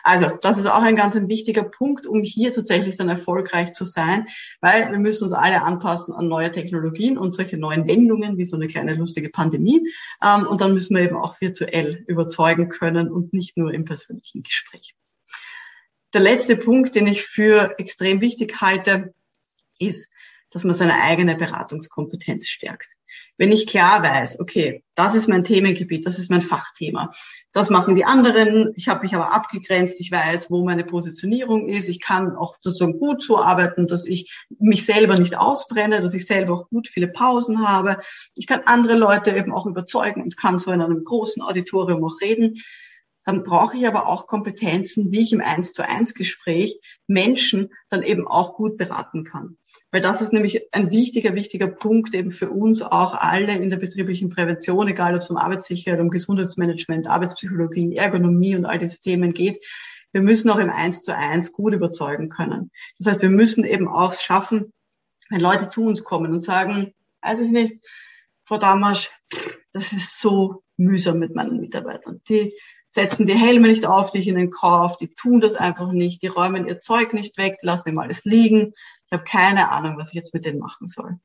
[0.09, 3.85] Also das ist auch ein ganz ein wichtiger Punkt, um hier tatsächlich dann erfolgreich zu
[3.85, 4.27] sein,
[4.63, 8.57] weil wir müssen uns alle anpassen an neue Technologien und solche neuen Wendungen wie so
[8.57, 9.87] eine kleine lustige Pandemie.
[10.25, 14.43] Ähm, und dann müssen wir eben auch virtuell überzeugen können und nicht nur im persönlichen
[14.43, 14.95] Gespräch.
[16.15, 19.13] Der letzte Punkt, den ich für extrem wichtig halte,
[19.79, 20.09] ist,
[20.51, 22.89] dass man seine eigene Beratungskompetenz stärkt.
[23.37, 27.11] Wenn ich klar weiß, okay, das ist mein Themengebiet, das ist mein Fachthema,
[27.53, 31.89] das machen die anderen, ich habe mich aber abgegrenzt, ich weiß, wo meine Positionierung ist,
[31.89, 36.27] ich kann auch sozusagen gut so arbeiten, dass ich mich selber nicht ausbrenne, dass ich
[36.27, 37.99] selber auch gut viele Pausen habe,
[38.35, 42.21] ich kann andere Leute eben auch überzeugen und kann so in einem großen Auditorium auch
[42.21, 42.57] reden
[43.29, 48.03] dann brauche ich aber auch Kompetenzen, wie ich im Eins zu eins Gespräch Menschen dann
[48.03, 49.59] eben auch gut beraten kann.
[49.91, 53.79] Weil das ist nämlich ein wichtiger, wichtiger Punkt eben für uns auch alle in der
[53.79, 59.33] betrieblichen Prävention, egal ob es um Arbeitssicherheit, um Gesundheitsmanagement, Arbeitspsychologie, Ergonomie und all diese Themen
[59.33, 59.65] geht.
[60.13, 62.71] Wir müssen auch im Eins zu eins gut überzeugen können.
[62.99, 64.73] Das heißt, wir müssen eben auch schaffen,
[65.31, 67.85] wenn Leute zu uns kommen und sagen, weiß ich nicht,
[68.45, 69.11] Frau Damasch,
[69.73, 72.23] das ist so mühsam mit meinen Mitarbeitern.
[72.29, 72.55] Die
[72.89, 76.29] setzen die Helme nicht auf, die ich ihnen kaufe, die tun das einfach nicht, die
[76.29, 78.73] räumen ihr Zeug nicht weg, die lassen ihm alles liegen.
[79.11, 81.19] Ich habe keine Ahnung, was ich jetzt mit denen machen soll.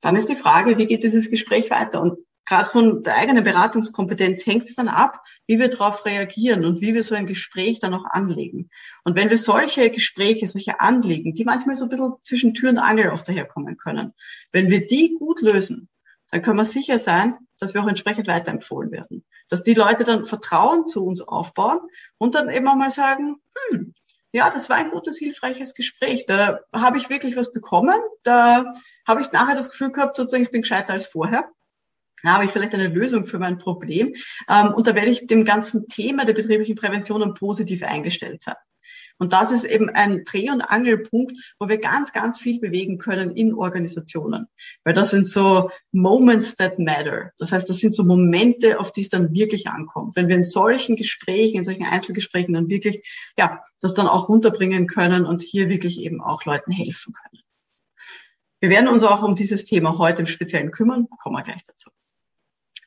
[0.00, 2.00] Dann ist die Frage, wie geht dieses Gespräch weiter?
[2.00, 6.80] Und gerade von der eigenen Beratungskompetenz hängt es dann ab, wie wir darauf reagieren und
[6.80, 8.70] wie wir so ein Gespräch dann auch anlegen.
[9.02, 12.78] Und wenn wir solche Gespräche, solche Anliegen, die manchmal so ein bisschen zwischen Tür und
[12.78, 14.12] Angel auch daherkommen können,
[14.52, 15.88] wenn wir die gut lösen,
[16.30, 19.24] dann können wir sicher sein, dass wir auch entsprechend weiterempfohlen werden.
[19.48, 21.80] Dass die Leute dann Vertrauen zu uns aufbauen
[22.18, 23.36] und dann eben auch mal sagen,
[23.70, 23.94] hm,
[24.34, 26.26] ja, das war ein gutes, hilfreiches Gespräch.
[26.26, 27.94] Da habe ich wirklich was bekommen.
[28.24, 28.64] Da
[29.06, 31.48] habe ich nachher das Gefühl gehabt, sozusagen, ich bin gescheiter als vorher.
[32.24, 34.12] Da habe ich vielleicht eine Lösung für mein Problem.
[34.48, 38.56] Ähm, und da werde ich dem ganzen Thema der betrieblichen Prävention positiv eingestellt sein.
[39.18, 43.36] Und das ist eben ein Dreh- und Angelpunkt, wo wir ganz, ganz viel bewegen können
[43.36, 44.46] in Organisationen.
[44.82, 47.30] Weil das sind so Moments that matter.
[47.38, 50.16] Das heißt, das sind so Momente, auf die es dann wirklich ankommt.
[50.16, 54.86] Wenn wir in solchen Gesprächen, in solchen Einzelgesprächen dann wirklich, ja, das dann auch runterbringen
[54.86, 57.42] können und hier wirklich eben auch Leuten helfen können.
[58.60, 61.06] Wir werden uns auch um dieses Thema heute im Speziellen kümmern.
[61.22, 61.90] Kommen wir gleich dazu.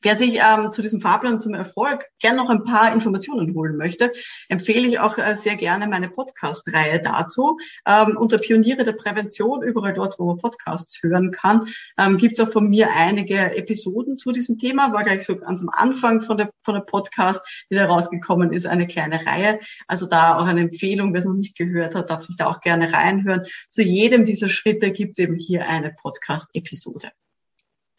[0.02, 4.12] Wer sich ähm, zu diesem Fahrplan zum Erfolg gern noch ein paar Informationen holen möchte,
[4.50, 7.58] empfehle ich auch äh, sehr gerne meine Podcast-Reihe dazu.
[7.86, 12.40] Ähm, unter Pioniere der Prävention, überall dort, wo man Podcasts hören kann, ähm, gibt es
[12.40, 14.94] auch von mir einige Episoden zu diesem Thema.
[14.94, 18.66] War gleich so ganz am Anfang von der, von der Podcast, die da rausgekommen ist,
[18.66, 19.60] eine kleine Reihe.
[19.88, 22.62] Also da auch eine Empfehlung, wer es noch nicht gehört hat, darf sich da auch
[22.62, 23.46] gerne reinhören.
[23.70, 27.12] Zu jedem dieser Schritte gibt es eben hier eine Podcast-Episode.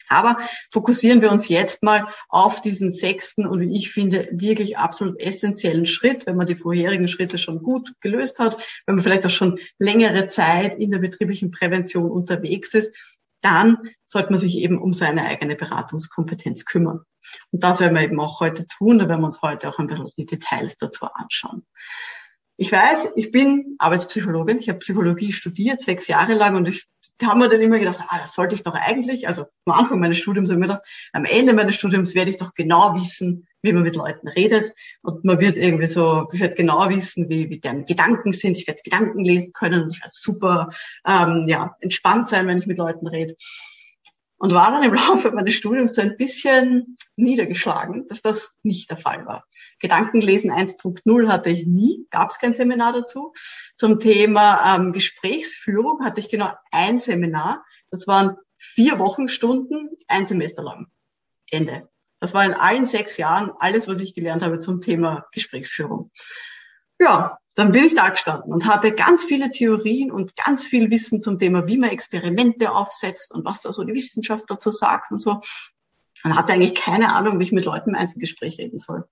[0.09, 0.39] Aber
[0.73, 5.87] fokussieren wir uns jetzt mal auf diesen sechsten und wie ich finde wirklich absolut essentiellen
[5.87, 9.59] Schritt, wenn man die vorherigen Schritte schon gut gelöst hat, wenn man vielleicht auch schon
[9.79, 12.95] längere Zeit in der betrieblichen Prävention unterwegs ist,
[13.41, 17.03] dann sollte man sich eben um seine eigene Beratungskompetenz kümmern.
[17.53, 18.99] Und das werden wir eben auch heute tun.
[18.99, 21.65] Da werden wir uns heute auch ein bisschen die Details dazu anschauen.
[22.61, 26.89] Ich weiß, ich bin Arbeitspsychologin, ich habe Psychologie studiert, sechs Jahre lang und ich
[27.23, 30.19] habe mir dann immer gedacht, ah, das sollte ich doch eigentlich, also am Anfang meines
[30.19, 33.73] Studiums habe ich mir gedacht, am Ende meines Studiums werde ich doch genau wissen, wie
[33.73, 37.61] man mit Leuten redet und man wird irgendwie so, ich werde genau wissen, wie, wie
[37.61, 40.71] deren Gedanken sind, ich werde Gedanken lesen können ich werde super
[41.07, 43.37] ähm, ja, entspannt sein, wenn ich mit Leuten rede
[44.39, 48.99] und war dann im Laufe meines Studiums so ein bisschen niedergeschlagen, dass das nicht der
[48.99, 49.45] Fall war.
[49.81, 53.33] Gedankenlesen 1.0 hatte ich nie, gab es kein Seminar dazu.
[53.77, 57.65] Zum Thema ähm, Gesprächsführung hatte ich genau ein Seminar.
[57.91, 60.89] Das waren vier Wochenstunden, ein Semester lang.
[61.51, 61.85] Ende.
[62.21, 66.11] Das war in allen sechs Jahren alles, was ich gelernt habe zum Thema Gesprächsführung.
[66.99, 71.21] Ja, dann bin ich da gestanden und hatte ganz viele Theorien und ganz viel Wissen
[71.21, 75.19] zum Thema, wie man Experimente aufsetzt und was da so die Wissenschaft dazu sagt und
[75.19, 75.41] so.
[76.23, 79.09] Und hatte eigentlich keine Ahnung, wie ich mit Leuten im Einzelgespräch reden soll.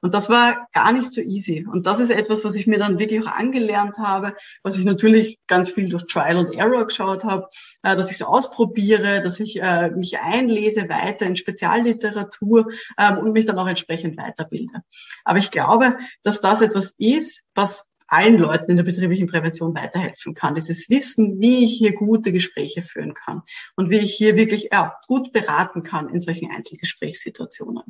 [0.00, 1.66] Und das war gar nicht so easy.
[1.70, 5.38] Und das ist etwas, was ich mir dann wirklich auch angelernt habe, was ich natürlich
[5.46, 7.48] ganz viel durch Trial and Error geschaut habe,
[7.82, 13.32] äh, dass ich es ausprobiere, dass ich äh, mich einlese weiter in Spezialliteratur ähm, und
[13.32, 14.82] mich dann auch entsprechend weiterbilde.
[15.24, 20.34] Aber ich glaube, dass das etwas ist, was allen Leuten in der betrieblichen Prävention weiterhelfen
[20.34, 20.54] kann.
[20.54, 23.42] Dieses Wissen, wie ich hier gute Gespräche führen kann
[23.74, 27.82] und wie ich hier wirklich ja, gut beraten kann in solchen Einzelgesprächssituationen.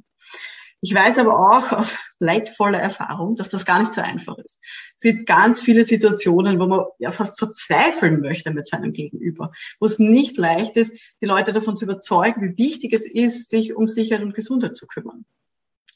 [0.82, 4.58] Ich weiß aber auch aus leidvoller Erfahrung, dass das gar nicht so einfach ist.
[4.96, 9.86] Es gibt ganz viele Situationen, wo man ja fast verzweifeln möchte mit seinem Gegenüber, wo
[9.86, 13.86] es nicht leicht ist, die Leute davon zu überzeugen, wie wichtig es ist, sich um
[13.86, 15.24] Sicherheit und Gesundheit zu kümmern.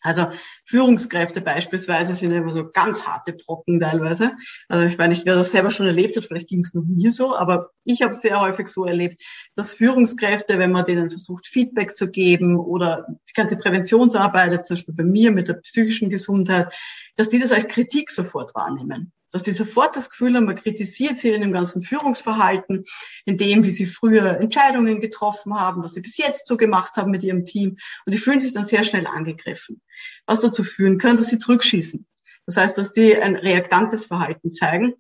[0.01, 0.29] Also
[0.65, 4.33] Führungskräfte beispielsweise sind immer so ganz harte Brocken teilweise.
[4.69, 7.11] Also ich meine nicht, wer das selber schon erlebt hat, vielleicht ging es noch nie
[7.11, 9.23] so, aber ich habe sehr häufig so erlebt,
[9.55, 14.95] dass Führungskräfte, wenn man denen versucht, Feedback zu geben oder die ganze Präventionsarbeit, zum Beispiel
[14.95, 16.73] bei mir mit der psychischen Gesundheit,
[17.17, 21.19] dass die das als Kritik sofort wahrnehmen dass die sofort das Gefühl haben, man kritisiert
[21.19, 22.85] sie in dem ganzen Führungsverhalten,
[23.25, 27.11] in dem, wie sie früher Entscheidungen getroffen haben, was sie bis jetzt so gemacht haben
[27.11, 27.79] mit ihrem Team.
[28.05, 29.81] Und die fühlen sich dann sehr schnell angegriffen,
[30.27, 32.07] was dazu führen kann, dass sie zurückschießen.
[32.47, 34.95] Das heißt, dass die ein reaktantes Verhalten zeigen,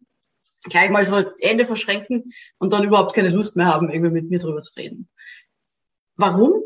[0.64, 2.24] gleich mal so Ende verschränken
[2.58, 5.08] und dann überhaupt keine Lust mehr haben, irgendwie mit mir drüber zu reden.
[6.16, 6.62] Warum?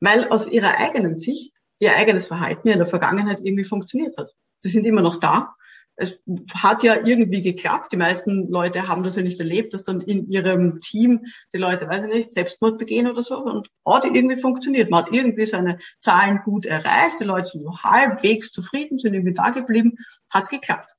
[0.00, 4.34] Weil aus ihrer eigenen Sicht ihr eigenes Verhalten in der Vergangenheit irgendwie funktioniert hat.
[4.60, 5.54] Sie sind immer noch da,
[5.98, 6.16] es
[6.54, 7.92] hat ja irgendwie geklappt.
[7.92, 11.88] Die meisten Leute haben das ja nicht erlebt, dass dann in ihrem Team die Leute,
[11.88, 13.38] weiß ich nicht, Selbstmord begehen oder so.
[13.38, 14.90] Und hat irgendwie funktioniert.
[14.90, 17.18] Man hat irgendwie seine Zahlen gut erreicht.
[17.18, 19.96] Die Leute sind so halbwegs zufrieden, sind irgendwie da geblieben.
[20.30, 20.94] Hat geklappt.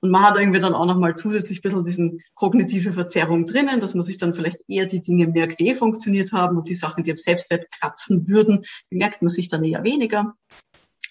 [0.00, 3.94] Und man hat irgendwie dann auch nochmal zusätzlich ein bisschen diesen kognitive Verzerrung drinnen, dass
[3.94, 7.10] man sich dann vielleicht eher die Dinge merkt, die funktioniert haben und die Sachen, die
[7.10, 10.34] am Selbstwert kratzen würden, merkt man sich dann eher weniger.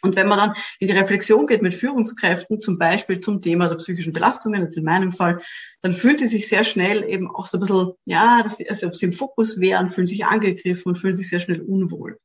[0.01, 3.75] Und wenn man dann in die Reflexion geht mit Führungskräften, zum Beispiel zum Thema der
[3.75, 5.39] psychischen Belastungen, jetzt in meinem Fall,
[5.81, 8.87] dann fühlen die sich sehr schnell eben auch so ein bisschen, ja, dass die, also
[8.87, 12.19] ob sie im Fokus wären, fühlen sich angegriffen und fühlen sich sehr schnell unwohl.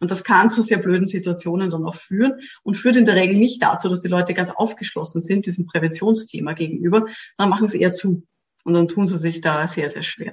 [0.00, 3.36] Und das kann zu sehr blöden Situationen dann auch führen und führt in der Regel
[3.36, 7.06] nicht dazu, dass die Leute ganz aufgeschlossen sind diesem Präventionsthema gegenüber,
[7.38, 8.26] dann machen sie eher zu.
[8.64, 10.32] Und dann tun sie sich da sehr, sehr schwer.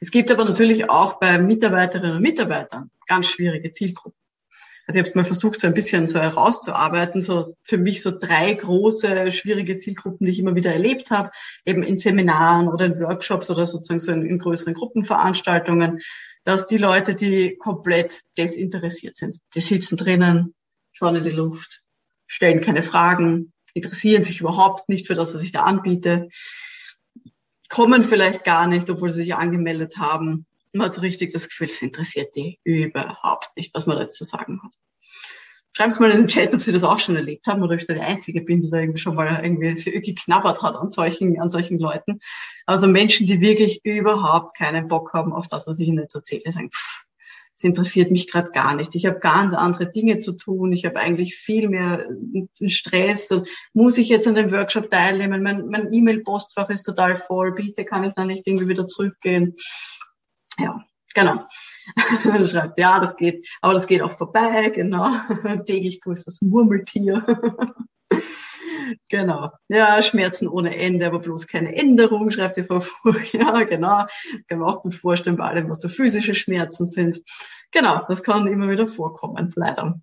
[0.00, 4.15] Es gibt aber natürlich auch bei Mitarbeiterinnen und Mitarbeitern ganz schwierige Zielgruppen.
[4.86, 8.16] Also ich habe es mal versucht, so ein bisschen so herauszuarbeiten, so für mich so
[8.16, 11.32] drei große, schwierige Zielgruppen, die ich immer wieder erlebt habe,
[11.64, 16.00] eben in Seminaren oder in Workshops oder sozusagen so in, in größeren Gruppenveranstaltungen,
[16.44, 20.54] dass die Leute, die komplett desinteressiert sind, die sitzen drinnen,
[20.92, 21.82] schauen in die Luft,
[22.28, 26.28] stellen keine Fragen, interessieren sich überhaupt nicht für das, was ich da anbiete,
[27.68, 30.45] kommen vielleicht gar nicht, obwohl sie sich angemeldet haben
[30.76, 34.16] man hat so richtig das Gefühl, es interessiert die überhaupt nicht, was man da jetzt
[34.16, 34.72] zu sagen hat.
[35.76, 37.80] Schreiben Sie mal in den Chat, ob Sie das auch schon erlebt haben oder ob
[37.80, 41.38] ich da die Einzige bin, die da irgendwie schon mal irgendwie geknabbert hat an solchen,
[41.38, 42.20] an solchen Leuten.
[42.64, 46.50] Also Menschen, die wirklich überhaupt keinen Bock haben auf das, was ich Ihnen jetzt erzähle,
[46.50, 47.04] sagen, pff,
[47.56, 48.94] es interessiert mich gerade gar nicht.
[48.94, 50.72] Ich habe ganz andere Dinge zu tun.
[50.72, 52.06] Ich habe eigentlich viel mehr
[52.66, 53.30] Stress.
[53.30, 55.42] Und muss ich jetzt an dem Workshop teilnehmen?
[55.42, 57.52] Mein, mein E-Mail-Postfach ist total voll.
[57.52, 59.54] Bitte kann ich da nicht irgendwie wieder zurückgehen?
[60.58, 61.44] Ja, genau.
[62.24, 65.14] er schreibt, ja, das geht, aber das geht auch vorbei, genau.
[65.66, 67.24] Täglich grüßt das Murmeltier.
[69.08, 69.52] genau.
[69.68, 73.34] Ja, Schmerzen ohne Ende, aber bloß keine Änderung, schreibt die Frau Furch.
[73.34, 74.06] Ja, genau.
[74.48, 77.20] Kann man auch gut vorstellen bei allem, was so physische Schmerzen sind.
[77.72, 80.00] Genau, das kann immer wieder vorkommen, leider.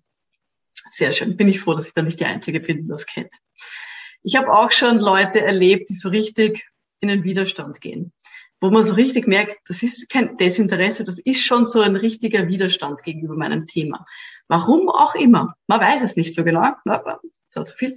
[0.90, 1.36] Sehr schön.
[1.36, 3.32] Bin ich froh, dass ich da nicht die Einzige bin, die das kennt.
[4.22, 6.66] Ich habe auch schon Leute erlebt, die so richtig
[7.00, 8.12] in den Widerstand gehen
[8.64, 12.48] wo man so richtig merkt, das ist kein Desinteresse, das ist schon so ein richtiger
[12.48, 14.06] Widerstand gegenüber meinem Thema.
[14.48, 15.54] Warum auch immer.
[15.66, 16.72] Man weiß es nicht so genau.
[17.50, 17.94] So zu viel.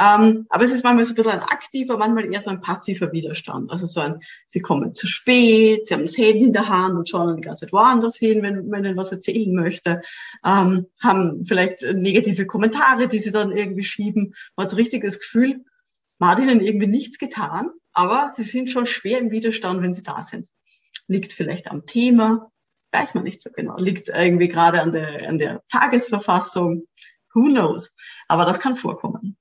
[0.00, 3.12] Ähm, aber es ist manchmal so ein bisschen ein aktiver, manchmal eher so ein passiver
[3.12, 3.70] Widerstand.
[3.70, 7.08] Also so ein, sie kommen zu spät, sie haben das Handy in der Hand und
[7.08, 10.02] schauen die ganze Zeit woanders hin, wenn, wenn ihnen was erzählen möchte,
[10.44, 14.34] ähm, haben vielleicht negative Kommentare, die sie dann irgendwie schieben.
[14.56, 15.64] Man hat so richtig das Gefühl,
[16.18, 20.04] man hat ihnen irgendwie nichts getan, aber sie sind schon schwer im Widerstand, wenn sie
[20.04, 20.46] da sind.
[21.08, 22.48] Liegt vielleicht am Thema,
[22.92, 23.76] weiß man nicht so genau.
[23.76, 26.86] Liegt irgendwie gerade an der, an der Tagesverfassung,
[27.34, 27.92] who knows.
[28.28, 29.36] Aber das kann vorkommen.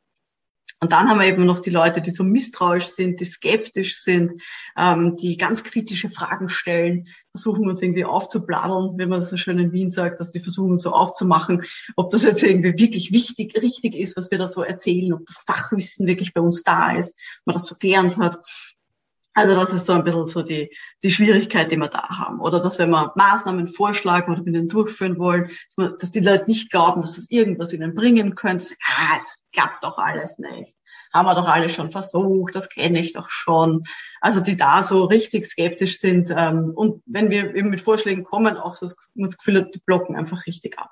[0.80, 4.34] Und dann haben wir eben noch die Leute, die so misstrauisch sind, die skeptisch sind,
[4.78, 9.72] ähm, die ganz kritische Fragen stellen, versuchen uns irgendwie aufzubladdeln, wenn man so schön in
[9.72, 11.64] Wien sagt, dass die versuchen uns so aufzumachen,
[11.96, 15.38] ob das jetzt irgendwie wirklich wichtig, richtig ist, was wir da so erzählen, ob das
[15.48, 18.38] Fachwissen wirklich bei uns da ist, man das so gelernt hat.
[19.38, 22.40] Also das ist so ein bisschen so die, die Schwierigkeit, die wir da haben.
[22.40, 26.22] Oder dass wenn wir Maßnahmen vorschlagen oder mit ihnen durchführen wollen, dass, wir, dass die
[26.22, 28.74] Leute nicht glauben, dass das irgendwas ihnen bringen könnte.
[28.84, 30.74] Ah, es klappt doch alles nicht.
[31.14, 33.84] Haben wir doch alle schon versucht, das kenne ich doch schon.
[34.22, 36.34] Also die da so richtig skeptisch sind.
[36.36, 40.48] Ähm, und wenn wir eben mit Vorschlägen kommen, auch so das Gefühl, die blocken einfach
[40.48, 40.90] richtig ab.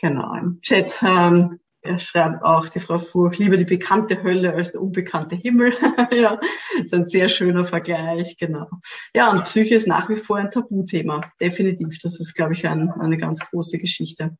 [0.00, 4.72] Genau, im Chat ähm, er schreibt auch, die Frau Furch, lieber die bekannte Hölle als
[4.72, 5.74] der unbekannte Himmel.
[6.12, 6.40] ja,
[6.82, 8.68] ist ein sehr schöner Vergleich, genau.
[9.14, 11.30] Ja, und Psyche ist nach wie vor ein Tabuthema.
[11.40, 11.98] Definitiv.
[12.02, 14.36] Das ist, glaube ich, ein, eine ganz große Geschichte.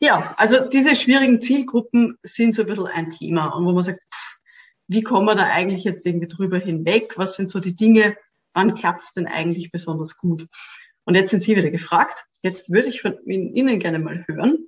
[0.00, 3.46] Ja, also diese schwierigen Zielgruppen sind so ein bisschen ein Thema.
[3.48, 4.38] Und wo man sagt, pff,
[4.88, 7.14] wie kommen wir da eigentlich jetzt irgendwie drüber hinweg?
[7.16, 8.16] Was sind so die Dinge?
[8.54, 10.46] Wann klappt es denn eigentlich besonders gut?
[11.04, 12.24] Und jetzt sind Sie wieder gefragt.
[12.42, 14.65] Jetzt würde ich von Ihnen gerne mal hören,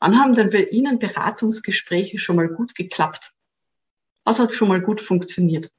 [0.00, 3.32] Wann haben denn bei Ihnen Beratungsgespräche schon mal gut geklappt?
[4.24, 5.70] Was hat schon mal gut funktioniert?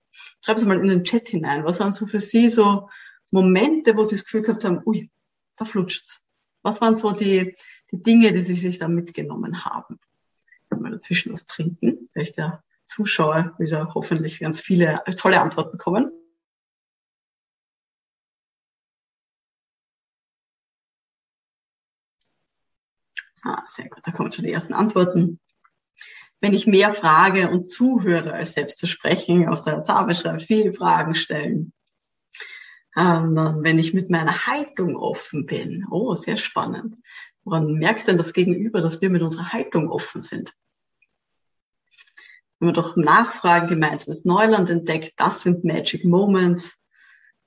[0.42, 1.66] Schreiben Sie mal in den Chat hinein.
[1.66, 2.90] Was waren so für Sie so
[3.32, 5.10] Momente, wo Sie das Gefühl gehabt haben, ui,
[5.58, 6.20] da flutscht's.
[6.62, 7.56] Was waren so die,
[7.92, 10.00] die Dinge, die Sie sich da mitgenommen haben?
[10.64, 15.78] Ich kann mal dazwischen was trinken, vielleicht der Zuschauer wieder hoffentlich ganz viele tolle Antworten
[15.78, 16.12] kommen.
[23.46, 25.40] Ah, sehr gut, da kommen schon die ersten Antworten.
[26.42, 30.74] Wenn ich mehr frage und zuhöre, als selbst zu sprechen, auf der Zahl schreibt, viele
[30.74, 31.72] Fragen stellen.
[32.98, 35.86] Ähm, wenn ich mit meiner Haltung offen bin.
[35.92, 36.96] Oh, sehr spannend.
[37.44, 40.52] Woran merkt denn das Gegenüber, dass wir mit unserer Haltung offen sind?
[42.60, 46.74] Wenn man doch Nachfragen gemeinsames Neuland entdeckt, das sind Magic Moments.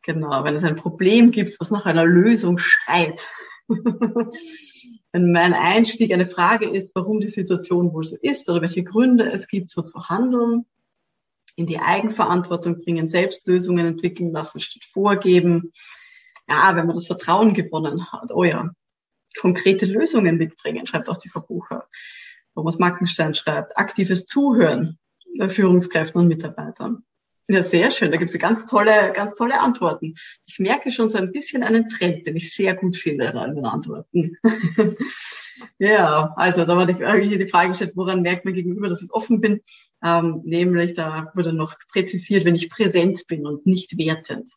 [0.02, 3.28] Genau, wenn es ein Problem gibt, was nach einer Lösung schreit.
[5.12, 9.30] wenn mein Einstieg eine Frage ist, warum die Situation wohl so ist oder welche Gründe
[9.32, 10.66] es gibt, so zu handeln,
[11.56, 15.72] in die Eigenverantwortung bringen, Selbstlösungen entwickeln lassen, statt vorgeben.
[16.48, 18.70] Ja, wenn man das Vertrauen gewonnen hat, oh ja,
[19.40, 21.88] konkrete Lösungen mitbringen, schreibt auch die Frau Bucher.
[22.54, 24.98] Thomas Mackenstein schreibt, aktives Zuhören
[25.38, 27.04] bei Führungskräften und Mitarbeitern.
[27.50, 28.10] Ja, sehr schön.
[28.10, 30.14] Da gibt es ganz tolle, ganz tolle Antworten.
[30.44, 33.64] Ich merke schon so ein bisschen einen Trend, den ich sehr gut finde an den
[33.64, 34.36] Antworten.
[35.78, 39.40] ja, also da war die, die Frage gestellt, woran merkt man gegenüber, dass ich offen
[39.40, 39.62] bin?
[40.04, 44.50] Ähm, nämlich, da wurde noch präzisiert, wenn ich präsent bin und nicht wertend.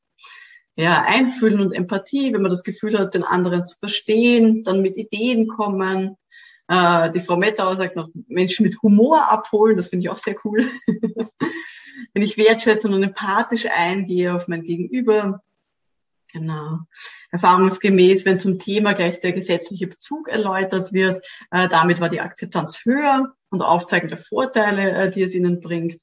[0.75, 4.97] Ja, einfühlen und Empathie, wenn man das Gefühl hat, den anderen zu verstehen, dann mit
[4.97, 6.17] Ideen kommen.
[6.67, 10.36] Äh, die Frau Mettauer sagt noch, Menschen mit Humor abholen, das finde ich auch sehr
[10.43, 10.69] cool.
[12.14, 15.42] wenn ich wertschätzend und empathisch eingehe auf mein Gegenüber.
[16.32, 16.80] Genau.
[17.32, 22.86] Erfahrungsgemäß, wenn zum Thema gleich der gesetzliche Bezug erläutert wird, äh, damit war die Akzeptanz
[22.86, 26.00] höher und Aufzeigen der Vorteile, äh, die es ihnen bringt.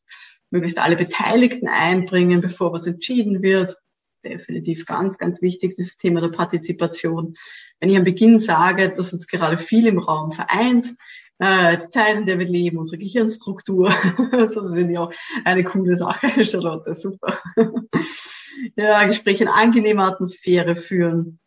[0.50, 3.76] Möglichst alle Beteiligten einbringen, bevor was entschieden wird.
[4.24, 7.34] Definitiv ganz, ganz wichtig, das Thema der Partizipation.
[7.80, 10.94] Wenn ich am Beginn sage, dass uns gerade viel im Raum vereint,
[11.38, 13.92] äh, die Zeit, in der wir leben, unsere Gehirnstruktur.
[14.32, 15.12] das finde ich auch
[15.44, 17.38] eine coole Sache, Charlotte, super.
[18.76, 21.38] ja, Gespräche in angenehmer Atmosphäre führen,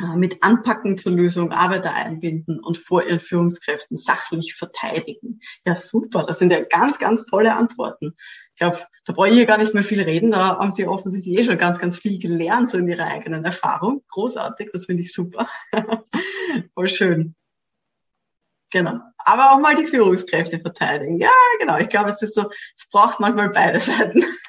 [0.00, 5.40] äh, mit Anpacken zur Lösung Arbeiter einbinden und vor ihren Führungskräften sachlich verteidigen.
[5.66, 6.24] Ja, super.
[6.24, 8.14] Das sind ja ganz, ganz tolle Antworten.
[8.54, 10.30] Ich glaube, da brauche ich hier gar nicht mehr viel reden.
[10.30, 14.04] Da haben Sie offensichtlich eh schon ganz, ganz viel gelernt, so in Ihrer eigenen Erfahrung.
[14.08, 14.70] Großartig.
[14.72, 15.48] Das finde ich super.
[16.74, 17.34] Voll schön.
[18.74, 18.98] Genau.
[19.18, 21.20] Aber auch mal die Führungskräfte verteidigen.
[21.20, 21.78] Ja, genau.
[21.78, 24.24] Ich glaube, es ist so, es braucht manchmal beide Seiten.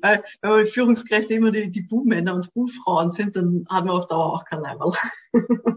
[0.00, 4.32] Weil, wenn Führungskräfte immer die, die Buhmänner und Buhfrauen sind, dann hat man auf Dauer
[4.32, 4.94] auch kein Level.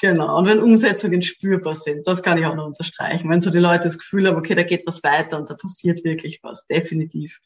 [0.00, 0.36] genau.
[0.36, 3.30] Und wenn Umsetzungen spürbar sind, das kann ich auch noch unterstreichen.
[3.30, 6.02] Wenn so die Leute das Gefühl haben, okay, da geht was weiter und da passiert
[6.02, 6.66] wirklich was.
[6.66, 7.38] Definitiv.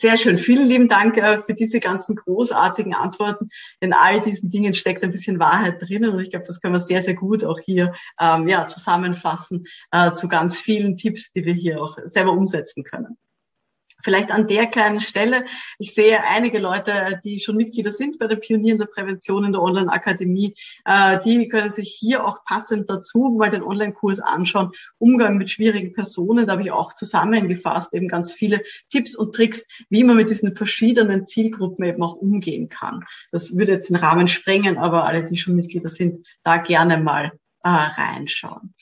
[0.00, 0.38] Sehr schön.
[0.38, 3.48] Vielen lieben Dank äh, für diese ganzen großartigen Antworten.
[3.80, 6.80] In all diesen Dingen steckt ein bisschen Wahrheit drinnen und ich glaube, das können wir
[6.80, 11.52] sehr, sehr gut auch hier ähm, ja, zusammenfassen äh, zu ganz vielen Tipps, die wir
[11.52, 13.18] hier auch selber umsetzen können.
[14.02, 15.44] Vielleicht an der kleinen Stelle.
[15.78, 19.60] Ich sehe einige Leute, die schon Mitglieder sind bei den Pionieren der Prävention in der
[19.60, 20.54] Online-Akademie.
[20.84, 24.70] Äh, die können sich hier auch passend dazu mal den Online-Kurs anschauen.
[24.98, 26.46] Umgang mit schwierigen Personen.
[26.46, 30.54] Da habe ich auch zusammengefasst eben ganz viele Tipps und Tricks, wie man mit diesen
[30.54, 33.04] verschiedenen Zielgruppen eben auch umgehen kann.
[33.32, 37.32] Das würde jetzt den Rahmen sprengen, aber alle, die schon Mitglieder sind, da gerne mal
[37.64, 38.74] äh, reinschauen.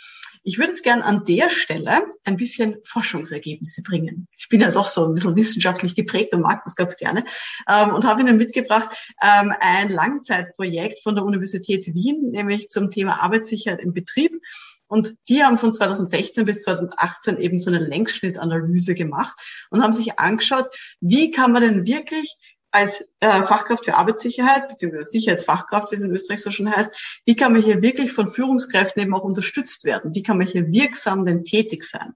[0.48, 4.28] Ich würde jetzt gern an der Stelle ein bisschen Forschungsergebnisse bringen.
[4.38, 7.24] Ich bin ja doch so ein bisschen wissenschaftlich geprägt und mag das ganz gerne
[7.68, 13.24] ähm, und habe Ihnen mitgebracht ähm, ein Langzeitprojekt von der Universität Wien, nämlich zum Thema
[13.24, 14.40] Arbeitssicherheit im Betrieb.
[14.86, 19.36] Und die haben von 2016 bis 2018 eben so eine Längsschnittanalyse gemacht
[19.70, 20.68] und haben sich angeschaut,
[21.01, 22.36] wie kann man denn wirklich
[22.77, 27.35] als äh, Fachkraft für Arbeitssicherheit, beziehungsweise Sicherheitsfachkraft, wie es in Österreich so schon heißt, wie
[27.35, 30.14] kann man hier wirklich von Führungskräften eben auch unterstützt werden?
[30.14, 32.14] Wie kann man hier wirksam denn tätig sein?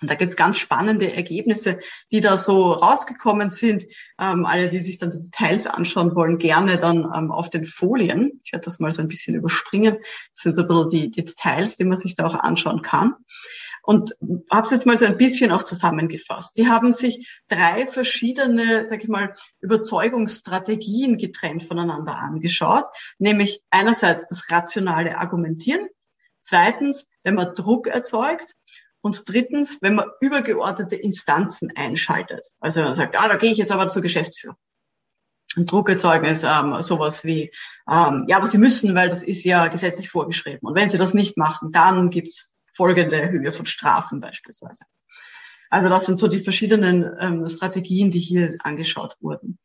[0.00, 1.78] Und da gibt's ganz spannende Ergebnisse,
[2.10, 3.84] die da so rausgekommen sind.
[4.20, 8.40] Ähm, alle, die sich dann die Details anschauen wollen, gerne dann ähm, auf den Folien.
[8.44, 9.96] Ich werde das mal so ein bisschen überspringen.
[10.34, 13.14] Das sind so ein bisschen die, die Details, die man sich da auch anschauen kann.
[13.82, 14.14] Und
[14.50, 16.56] habe es jetzt mal so ein bisschen auch zusammengefasst.
[16.56, 22.84] Die haben sich drei verschiedene, sag ich mal, Überzeugungsstrategien getrennt voneinander angeschaut,
[23.18, 25.88] nämlich einerseits das rationale Argumentieren,
[26.40, 28.54] zweitens, wenn man Druck erzeugt
[29.00, 32.46] und drittens, wenn man übergeordnete Instanzen einschaltet.
[32.60, 34.56] Also man sagt, ah, da gehe ich jetzt aber zur Geschäftsführung.
[35.56, 37.50] Und Druck erzeugen ist ähm, sowas wie,
[37.90, 40.66] ähm, ja, aber Sie müssen, weil das ist ja gesetzlich vorgeschrieben.
[40.66, 44.84] Und wenn Sie das nicht machen, dann gibt's folgende Höhe von Strafen beispielsweise.
[45.70, 49.58] Also das sind so die verschiedenen ähm, Strategien, die hier angeschaut wurden.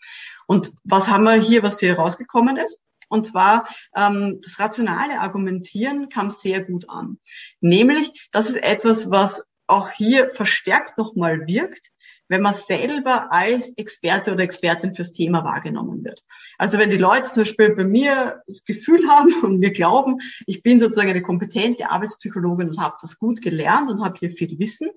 [0.46, 2.82] Und was haben wir hier, was hier rausgekommen ist?
[3.10, 7.20] Und zwar ähm, das rationale Argumentieren kam sehr gut an.
[7.60, 11.92] Nämlich, das ist etwas, was auch hier verstärkt nochmal wirkt,
[12.30, 16.24] wenn man selber als Experte oder Expertin fürs Thema wahrgenommen wird.
[16.58, 20.64] Also wenn die Leute zum Beispiel bei mir das Gefühl haben und mir glauben, ich
[20.64, 24.90] bin sozusagen eine kompetente Arbeitspsychologin und habe das gut gelernt und habe hier viel Wissen,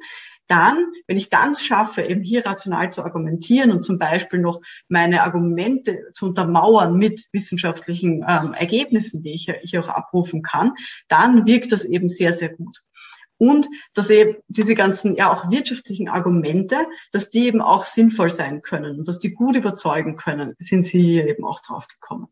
[0.51, 5.23] dann, wenn ich dann schaffe, eben hier rational zu argumentieren und zum Beispiel noch meine
[5.23, 10.73] Argumente zu untermauern mit wissenschaftlichen ähm, Ergebnissen, die ich hier auch abrufen kann,
[11.07, 12.83] dann wirkt das eben sehr, sehr gut
[13.41, 16.77] und dass eben diese ganzen ja auch wirtschaftlichen Argumente,
[17.11, 21.01] dass die eben auch sinnvoll sein können und dass die gut überzeugen können, sind sie
[21.01, 22.29] hier eben auch drauf gekommen.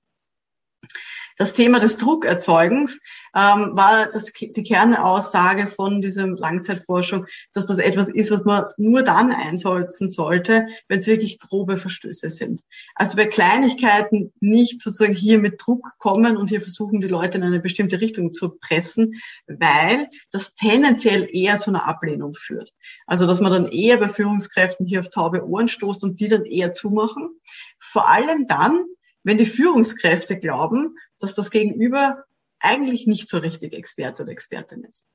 [1.39, 3.01] Das Thema des Druckerzeugens
[3.35, 9.03] ähm, war das, die Kernaussage von diesem Langzeitforschung, dass das etwas ist, was man nur
[9.03, 12.63] dann einsetzen sollte, wenn es wirklich grobe Verstöße sind.
[12.97, 17.45] Also bei Kleinigkeiten nicht sozusagen hier mit Druck kommen und hier versuchen, die Leute in
[17.45, 19.15] eine bestimmte Richtung zu pressen,
[19.47, 22.75] weil das tendenziell eher zu einer Ablehnung führt.
[23.07, 26.45] Also dass man dann eher bei Führungskräften hier auf taube Ohren stoßt und die dann
[26.45, 27.31] eher zumachen.
[27.79, 28.85] Vor allem dann,
[29.29, 32.25] wenn die Führungskräfte glauben, dass das Gegenüber
[32.61, 35.07] eigentlich nicht so richtig Experte oder Expertin ist.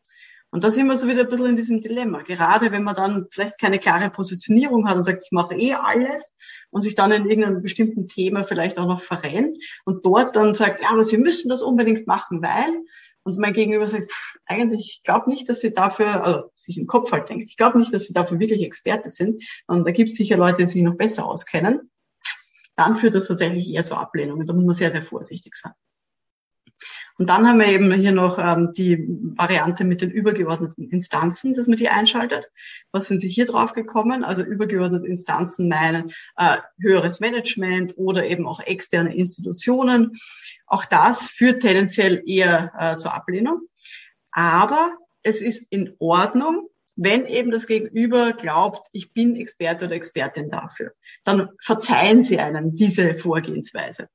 [0.52, 2.22] Und da sind wir so wieder ein bisschen in diesem Dilemma.
[2.22, 6.32] Gerade wenn man dann vielleicht keine klare Positionierung hat und sagt, ich mache eh alles
[6.70, 10.84] und sich dann in irgendeinem bestimmten Thema vielleicht auch noch verrennt und dort dann sagt,
[10.84, 12.84] ja, aber Sie müssen das unbedingt machen, weil
[13.24, 16.88] und mein Gegenüber sagt, pff, eigentlich, ich glaube nicht, dass sie dafür, also sich im
[16.88, 19.44] Kopf halt denkt, ich glaube nicht, dass sie dafür wirklich Experte sind.
[19.66, 21.90] Und da gibt es sicher Leute, die sich noch besser auskennen.
[22.76, 24.46] Dann führt das tatsächlich eher zur Ablehnung.
[24.46, 25.74] Da muss man sehr, sehr vorsichtig sein.
[27.18, 29.06] Und dann haben wir eben hier noch ähm, die
[29.38, 32.50] Variante mit den übergeordneten Instanzen, dass man die einschaltet.
[32.92, 34.24] Was sind Sie hier drauf gekommen?
[34.24, 40.18] Also übergeordnete Instanzen meinen äh, höheres Management oder eben auch externe Institutionen.
[40.66, 43.62] Auch das führt tendenziell eher äh, zur Ablehnung.
[44.32, 50.50] Aber es ist in Ordnung, wenn eben das Gegenüber glaubt, ich bin Experte oder Expertin
[50.50, 54.08] dafür, dann verzeihen Sie einem diese Vorgehensweise.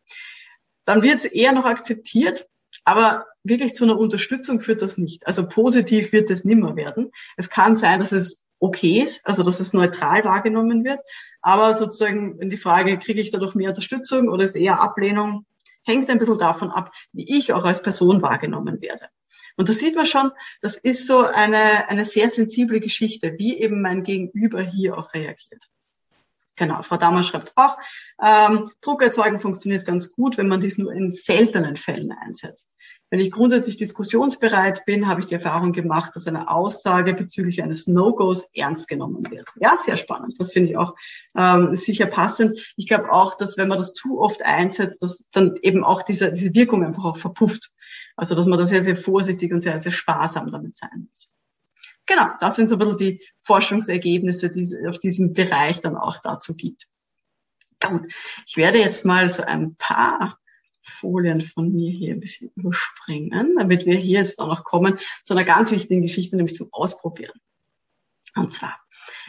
[0.84, 2.46] Dann wird es eher noch akzeptiert,
[2.84, 5.26] aber wirklich zu einer Unterstützung führt das nicht.
[5.26, 7.10] Also positiv wird es nimmer werden.
[7.36, 11.00] Es kann sein, dass es okay ist, also dass es neutral wahrgenommen wird.
[11.42, 15.46] Aber sozusagen, wenn die Frage, kriege ich dadurch mehr Unterstützung oder ist eher Ablehnung,
[15.84, 19.08] hängt ein bisschen davon ab, wie ich auch als Person wahrgenommen werde.
[19.58, 20.30] Und da sieht man schon,
[20.62, 25.64] das ist so eine, eine sehr sensible Geschichte, wie eben mein Gegenüber hier auch reagiert.
[26.54, 27.76] Genau, Frau Dammer schreibt auch,
[28.22, 32.76] ähm, Druck erzeugen funktioniert ganz gut, wenn man dies nur in seltenen Fällen einsetzt.
[33.10, 37.86] Wenn ich grundsätzlich diskussionsbereit bin, habe ich die Erfahrung gemacht, dass eine Aussage bezüglich eines
[37.86, 39.48] No-Gos ernst genommen wird.
[39.58, 40.34] Ja, sehr spannend.
[40.38, 40.94] Das finde ich auch
[41.36, 42.74] ähm, sicher passend.
[42.76, 46.32] Ich glaube auch, dass wenn man das zu oft einsetzt, dass dann eben auch diese,
[46.32, 47.70] diese Wirkung einfach auch verpufft.
[48.18, 51.30] Also dass man da sehr, sehr vorsichtig und sehr, sehr sparsam damit sein muss.
[52.04, 56.18] Genau, das sind so ein bisschen die Forschungsergebnisse, die es auf diesem Bereich dann auch
[56.18, 56.88] dazu gibt.
[57.80, 58.12] Gut,
[58.44, 60.38] ich werde jetzt mal so ein paar
[60.82, 65.34] Folien von mir hier ein bisschen überspringen, damit wir hier jetzt auch noch kommen zu
[65.34, 67.38] einer ganz wichtigen Geschichte, nämlich zum Ausprobieren.
[68.34, 68.74] Und zwar,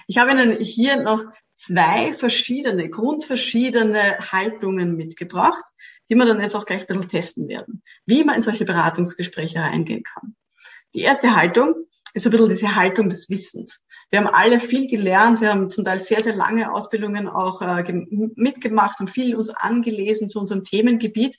[0.07, 5.63] ich habe Ihnen hier noch zwei verschiedene, grundverschiedene Haltungen mitgebracht,
[6.09, 9.59] die wir dann jetzt auch gleich ein bisschen testen werden, wie man in solche Beratungsgespräche
[9.59, 10.35] reingehen kann.
[10.93, 11.75] Die erste Haltung
[12.13, 13.85] ist ein bisschen diese Haltung des Wissens.
[14.09, 17.83] Wir haben alle viel gelernt, wir haben zum Teil sehr, sehr lange Ausbildungen auch äh,
[18.35, 21.37] mitgemacht und viel uns angelesen zu unserem Themengebiet.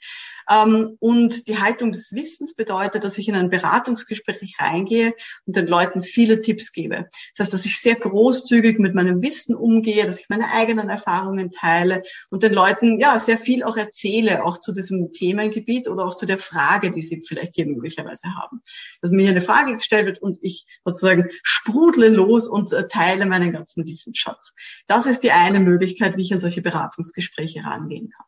[0.50, 5.14] Ähm, und die Haltung des Wissens bedeutet, dass ich in ein Beratungsgespräch reingehe
[5.46, 7.08] und den Leuten viele Tipps gebe.
[7.36, 11.52] Das heißt, dass ich sehr großzügig mit meinem Wissen umgehe, dass ich meine eigenen Erfahrungen
[11.52, 16.14] teile und den Leuten ja sehr viel auch erzähle, auch zu diesem Themengebiet oder auch
[16.14, 18.62] zu der Frage, die sie vielleicht hier möglicherweise haben.
[19.00, 23.52] Dass mir eine Frage gestellt wird und ich sozusagen sprudle los und äh, teile meinen
[23.52, 24.52] ganzen Wissensschatz.
[24.86, 28.26] Das ist die eine Möglichkeit, wie ich an solche Beratungsgespräche rangehen kann.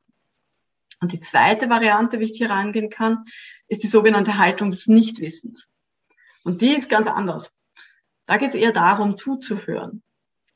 [1.00, 3.24] Und die zweite Variante, wie ich hier rangehen kann,
[3.66, 5.68] ist die sogenannte Haltung des Nichtwissens.
[6.44, 7.56] Und die ist ganz anders.
[8.26, 10.02] Da geht es eher darum, zuzuhören.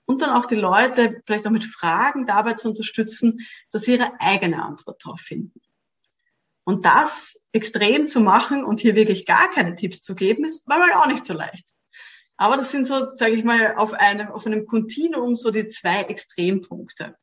[0.05, 3.41] Und dann auch die Leute vielleicht auch mit Fragen dabei zu unterstützen,
[3.73, 5.61] dass sie ihre eigene Antwort darauf finden.
[6.63, 10.93] Und das extrem zu machen und hier wirklich gar keine Tipps zu geben, ist manchmal
[10.95, 11.76] auch nicht so leicht.
[12.37, 16.03] Aber das sind so, sage ich mal, auf einem, auf einem Kontinuum so die zwei
[16.03, 17.17] Extrempunkte.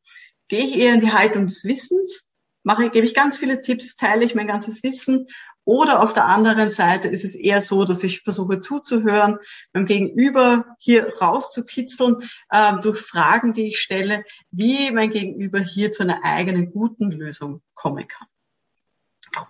[0.48, 2.34] Gehe ich eher in die Haltung des Wissens
[2.64, 5.28] mache, gebe ich ganz viele Tipps, teile ich mein ganzes Wissen.
[5.66, 9.38] Oder auf der anderen Seite ist es eher so, dass ich versuche zuzuhören,
[9.72, 12.18] beim Gegenüber hier rauszukitzeln
[12.50, 17.62] äh, durch Fragen, die ich stelle, wie mein Gegenüber hier zu einer eigenen guten Lösung
[17.76, 18.28] kommen kann.
[19.36, 19.48] Gut.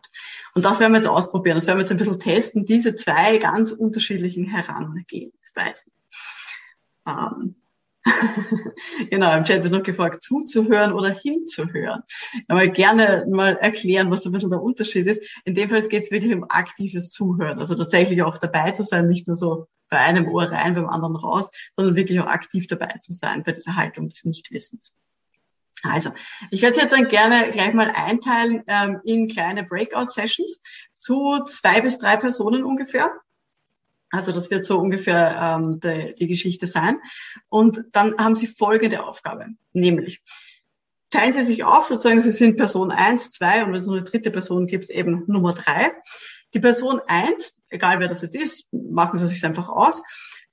[0.56, 1.56] Und das werden wir jetzt ausprobieren.
[1.58, 5.92] Das werden wir jetzt ein bisschen testen, diese zwei ganz unterschiedlichen Herangehensweisen.
[7.08, 7.56] Ähm,
[9.10, 12.02] genau, im Chat wird noch gefragt, zuzuhören oder hinzuhören.
[12.48, 15.24] Aber gerne mal erklären, was so ein bisschen der Unterschied ist.
[15.46, 19.08] In dem Fall geht es wirklich um aktives Zuhören, also tatsächlich auch dabei zu sein,
[19.08, 22.98] nicht nur so bei einem Ohr rein, beim anderen raus, sondern wirklich auch aktiv dabei
[23.00, 24.94] zu sein bei dieser Haltung des Nichtwissens.
[25.84, 26.12] Also,
[26.50, 30.60] ich werde jetzt dann gerne gleich mal einteilen ähm, in kleine Breakout-Sessions
[30.94, 33.12] zu zwei bis drei Personen ungefähr.
[34.10, 37.00] Also das wird so ungefähr ähm, die, die Geschichte sein.
[37.50, 40.22] Und dann haben Sie folgende Aufgabe, nämlich
[41.10, 44.04] teilen Sie sich auf, sozusagen, Sie sind Person eins, zwei und wenn es noch eine
[44.04, 45.92] dritte Person gibt, eben Nummer drei.
[46.54, 50.02] Die Person eins, egal wer das jetzt ist, machen Sie sich einfach aus,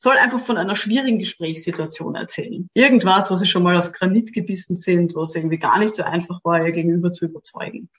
[0.00, 2.68] soll einfach von einer schwierigen Gesprächssituation erzählen.
[2.74, 6.02] Irgendwas, wo Sie schon mal auf Granit gebissen sind, wo es irgendwie gar nicht so
[6.02, 7.90] einfach war, Ihr Gegenüber zu überzeugen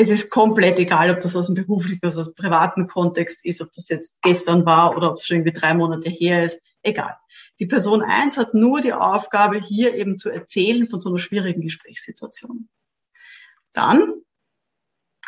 [0.00, 3.60] es ist komplett egal, ob das aus dem beruflichen, also aus dem privaten Kontext ist,
[3.60, 7.16] ob das jetzt gestern war oder ob es schon irgendwie drei Monate her ist, egal.
[7.58, 11.60] Die Person eins hat nur die Aufgabe, hier eben zu erzählen von so einer schwierigen
[11.60, 12.70] Gesprächssituation.
[13.74, 14.14] Dann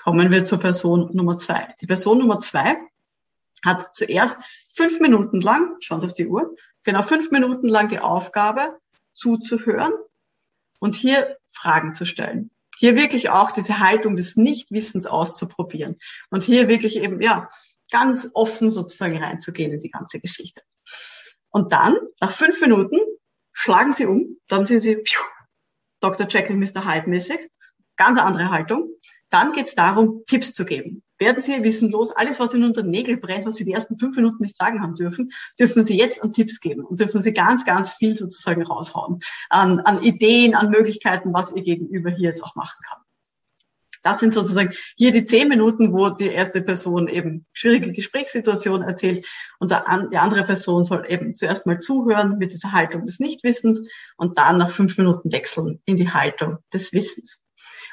[0.03, 1.75] kommen wir zur Person Nummer zwei.
[1.83, 2.77] Die Person Nummer zwei
[3.63, 4.39] hat zuerst
[4.75, 8.79] fünf Minuten lang, schauen Sie auf die Uhr, genau fünf Minuten lang die Aufgabe,
[9.13, 9.93] zuzuhören
[10.79, 12.51] und hier Fragen zu stellen
[12.83, 15.99] hier wirklich auch diese Haltung des Nichtwissens auszuprobieren
[16.31, 17.49] und hier wirklich eben, ja,
[17.93, 20.63] ganz offen sozusagen reinzugehen in die ganze Geschichte.
[21.51, 22.99] Und dann, nach fünf Minuten,
[23.53, 25.23] schlagen Sie um, dann sind Sie pfiuh,
[26.01, 26.27] Dr.
[26.29, 26.85] Jekyll, Mr.
[26.85, 27.39] Hyde mäßig,
[27.97, 28.89] ganz andere Haltung.
[29.31, 31.05] Dann geht es darum, Tipps zu geben.
[31.23, 34.17] Werden Sie wissenlos, alles, was Ihnen unter den Nägeln brennt, was Sie die ersten fünf
[34.17, 37.65] Minuten nicht sagen haben dürfen, dürfen Sie jetzt an Tipps geben und dürfen Sie ganz,
[37.65, 42.57] ganz viel sozusagen raushauen an, an Ideen, an Möglichkeiten, was Ihr Gegenüber hier jetzt auch
[42.57, 42.99] machen kann.
[44.03, 49.25] Das sind sozusagen hier die zehn Minuten, wo die erste Person eben schwierige Gesprächssituationen erzählt
[49.61, 53.81] und die andere Person soll eben zuerst mal zuhören mit dieser Haltung des Nichtwissens
[54.17, 57.42] und dann nach fünf Minuten wechseln in die Haltung des Wissens.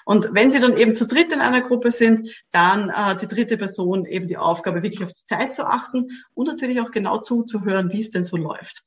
[0.09, 3.57] Und wenn Sie dann eben zu dritt in einer Gruppe sind, dann äh, die dritte
[3.57, 7.91] Person eben die Aufgabe, wirklich auf die Zeit zu achten und natürlich auch genau zuzuhören,
[7.91, 8.81] wie es denn so läuft.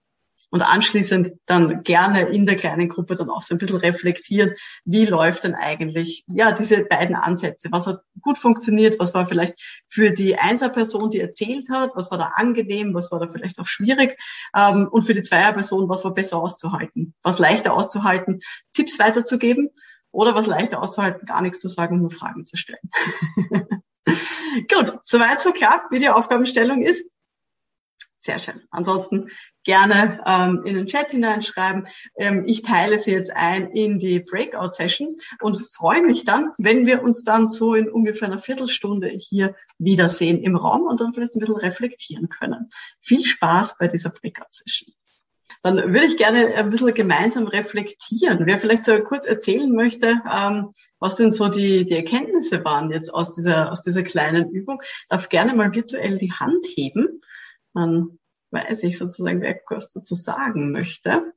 [0.50, 4.54] Und anschließend dann gerne in der kleinen Gruppe dann auch so ein bisschen reflektieren,
[4.84, 7.68] wie läuft denn eigentlich, ja, diese beiden Ansätze.
[7.70, 8.98] Was hat gut funktioniert?
[8.98, 11.92] Was war vielleicht für die Einserperson, die erzählt hat?
[11.94, 12.94] Was war da angenehm?
[12.94, 14.18] Was war da vielleicht auch schwierig?
[14.56, 17.14] Ähm, und für die Zweierperson, was war besser auszuhalten?
[17.22, 18.40] Was leichter auszuhalten?
[18.72, 19.70] Tipps weiterzugeben
[20.12, 22.90] oder was leichter auszuhalten, gar nichts zu sagen nur Fragen zu stellen.
[24.68, 27.10] Gut, soweit so klar, wie die Aufgabenstellung ist.
[28.16, 28.62] Sehr schön.
[28.70, 29.30] Ansonsten
[29.64, 31.88] gerne ähm, in den Chat hineinschreiben.
[32.16, 37.02] Ähm, ich teile sie jetzt ein in die Breakout-Sessions und freue mich dann, wenn wir
[37.02, 41.40] uns dann so in ungefähr einer Viertelstunde hier wiedersehen im Raum und dann vielleicht ein
[41.40, 42.68] bisschen reflektieren können.
[43.00, 44.94] Viel Spaß bei dieser Breakout-Session.
[45.62, 48.46] Dann würde ich gerne ein bisschen gemeinsam reflektieren.
[48.46, 53.14] Wer vielleicht so kurz erzählen möchte, ähm, was denn so die, die Erkenntnisse waren jetzt
[53.14, 57.22] aus dieser, aus dieser kleinen Übung, darf gerne mal virtuell die Hand heben.
[57.74, 58.18] Dann
[58.50, 61.32] weiß ich sozusagen, wer was dazu sagen möchte.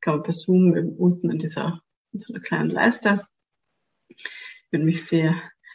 [0.00, 1.82] Kann man per Zoom unten in dieser,
[2.12, 3.26] in so einer kleinen Leiste.
[4.70, 5.34] Würde mich sehr,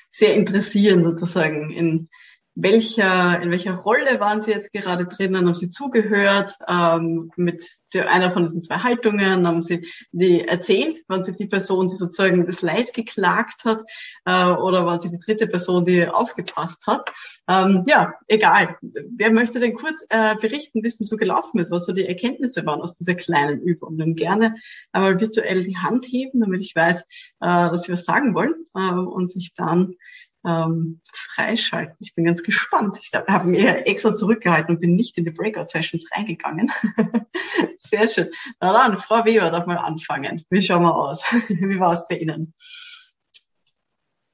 [0.10, 2.10] sehr interessieren sozusagen in
[2.56, 5.46] welcher, in welcher Rolle waren Sie jetzt gerade drinnen?
[5.46, 9.46] Haben Sie zugehört ähm, mit der, einer von diesen zwei Haltungen?
[9.46, 11.04] Haben Sie die erzählt?
[11.10, 13.82] Waren Sie die Person, die sozusagen das Leid geklagt hat?
[14.26, 17.10] Äh, oder waren Sie die dritte Person, die aufgepasst hat?
[17.50, 18.78] Ähm, ja, egal.
[18.82, 22.66] Wer möchte denn kurz äh, berichten, wie es so gelaufen ist, was so die Erkenntnisse
[22.66, 23.98] waren aus dieser kleinen Übung?
[23.98, 24.56] Dann gerne
[24.94, 27.06] einmal virtuell die Hand heben, damit ich weiß, äh,
[27.40, 29.96] dass Sie was sagen wollen äh, und sich dann
[30.46, 31.96] ähm, freischalten.
[32.00, 32.98] Ich bin ganz gespannt.
[33.02, 36.72] Ich habe mir extra zurückgehalten und bin nicht in die Breakout-Sessions reingegangen.
[37.78, 38.30] Sehr schön.
[38.60, 40.44] Na dann, Frau Weber darf mal anfangen.
[40.50, 41.24] Wie schauen wir aus?
[41.48, 42.54] Wie war es bei Ihnen?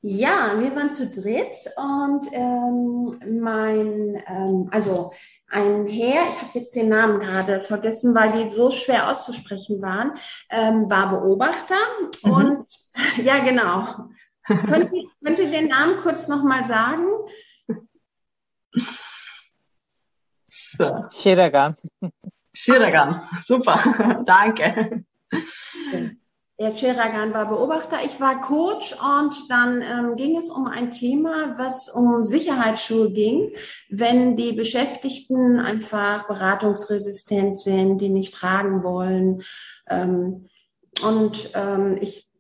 [0.04, 5.12] Ja, wir waren zu dritt und ähm, mein, ähm, also
[5.48, 10.14] ein Herr, ich habe jetzt den Namen gerade vergessen, weil die so schwer auszusprechen waren,
[10.50, 11.76] ähm, war Beobachter
[12.24, 12.32] mhm.
[12.32, 12.68] und
[13.24, 14.10] ja genau
[14.46, 17.08] können, Sie, können Sie den Namen kurz nochmal sagen?
[20.48, 21.06] So.
[21.12, 21.76] Shiragan.
[22.54, 25.06] Shiragan, super, danke.
[26.60, 31.58] Der Chiragan war Beobachter, ich war Coach und dann ähm, ging es um ein Thema,
[31.58, 33.52] was um Sicherheitsschuhe ging,
[33.90, 39.42] wenn die Beschäftigten einfach beratungsresistent sind, die nicht tragen wollen.
[39.90, 40.50] Ähm,
[41.02, 42.31] und ähm, ich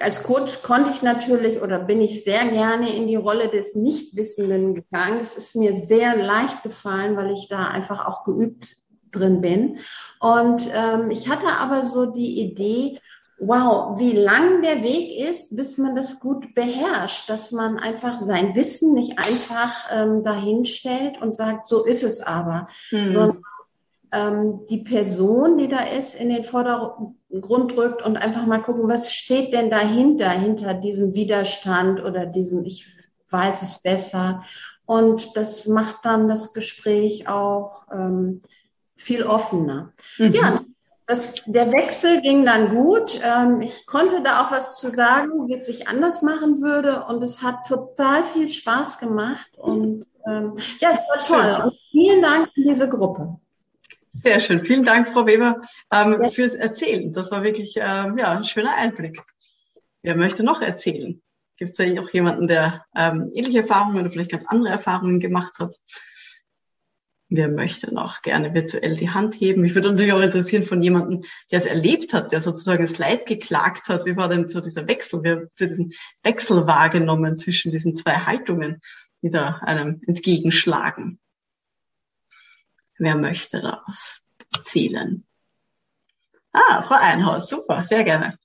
[0.00, 4.74] als Coach konnte ich natürlich oder bin ich sehr gerne in die Rolle des Nichtwissenden
[4.74, 5.20] gegangen.
[5.20, 8.76] Es ist mir sehr leicht gefallen, weil ich da einfach auch geübt
[9.12, 9.78] drin bin.
[10.20, 13.00] Und ähm, ich hatte aber so die Idee,
[13.40, 18.54] wow, wie lang der Weg ist, bis man das gut beherrscht, dass man einfach sein
[18.54, 23.08] Wissen nicht einfach ähm, dahin stellt und sagt, so ist es aber, mhm.
[23.08, 23.42] sondern
[24.12, 29.12] ähm, die Person, die da ist, in den Vordergrund rückt und einfach mal gucken, was
[29.12, 32.86] steht denn dahinter, hinter diesem Widerstand oder diesem Ich
[33.28, 34.44] weiß es besser.
[34.86, 38.42] Und das macht dann das Gespräch auch ähm,
[38.96, 39.92] viel offener.
[40.18, 40.32] Mhm.
[40.32, 40.60] Ja,
[41.06, 43.20] das, der Wechsel ging dann gut.
[43.22, 47.04] Ähm, ich konnte da auch was zu sagen, wie es sich anders machen würde.
[47.08, 49.58] Und es hat total viel Spaß gemacht.
[49.58, 51.64] Und ähm, ja, es war toll.
[51.64, 53.38] Und vielen Dank an diese Gruppe.
[54.22, 54.64] Sehr schön.
[54.64, 55.62] Vielen Dank, Frau Weber,
[55.92, 56.30] ähm, ja.
[56.30, 57.12] fürs Erzählen.
[57.12, 59.22] Das war wirklich ähm, ja, ein schöner Einblick.
[60.02, 61.22] Wer möchte noch erzählen?
[61.56, 65.58] Gibt es da auch jemanden, der ähm, ähnliche Erfahrungen oder vielleicht ganz andere Erfahrungen gemacht
[65.58, 65.74] hat?
[67.28, 69.62] Wer möchte noch gerne virtuell die Hand heben?
[69.62, 73.24] Mich würde natürlich auch interessieren von jemandem, der es erlebt hat, der sozusagen das Leid
[73.26, 74.04] geklagt hat.
[74.04, 75.22] Wie war denn so dieser Wechsel?
[75.22, 75.92] Wie habt ihr diesen
[76.24, 78.80] Wechsel wahrgenommen zwischen diesen zwei Haltungen,
[79.22, 81.20] die da einem entgegenschlagen?
[83.00, 84.20] Wer möchte da was
[84.54, 85.24] erzählen?
[86.52, 88.38] Ah, Frau Einhaus, super, sehr gerne.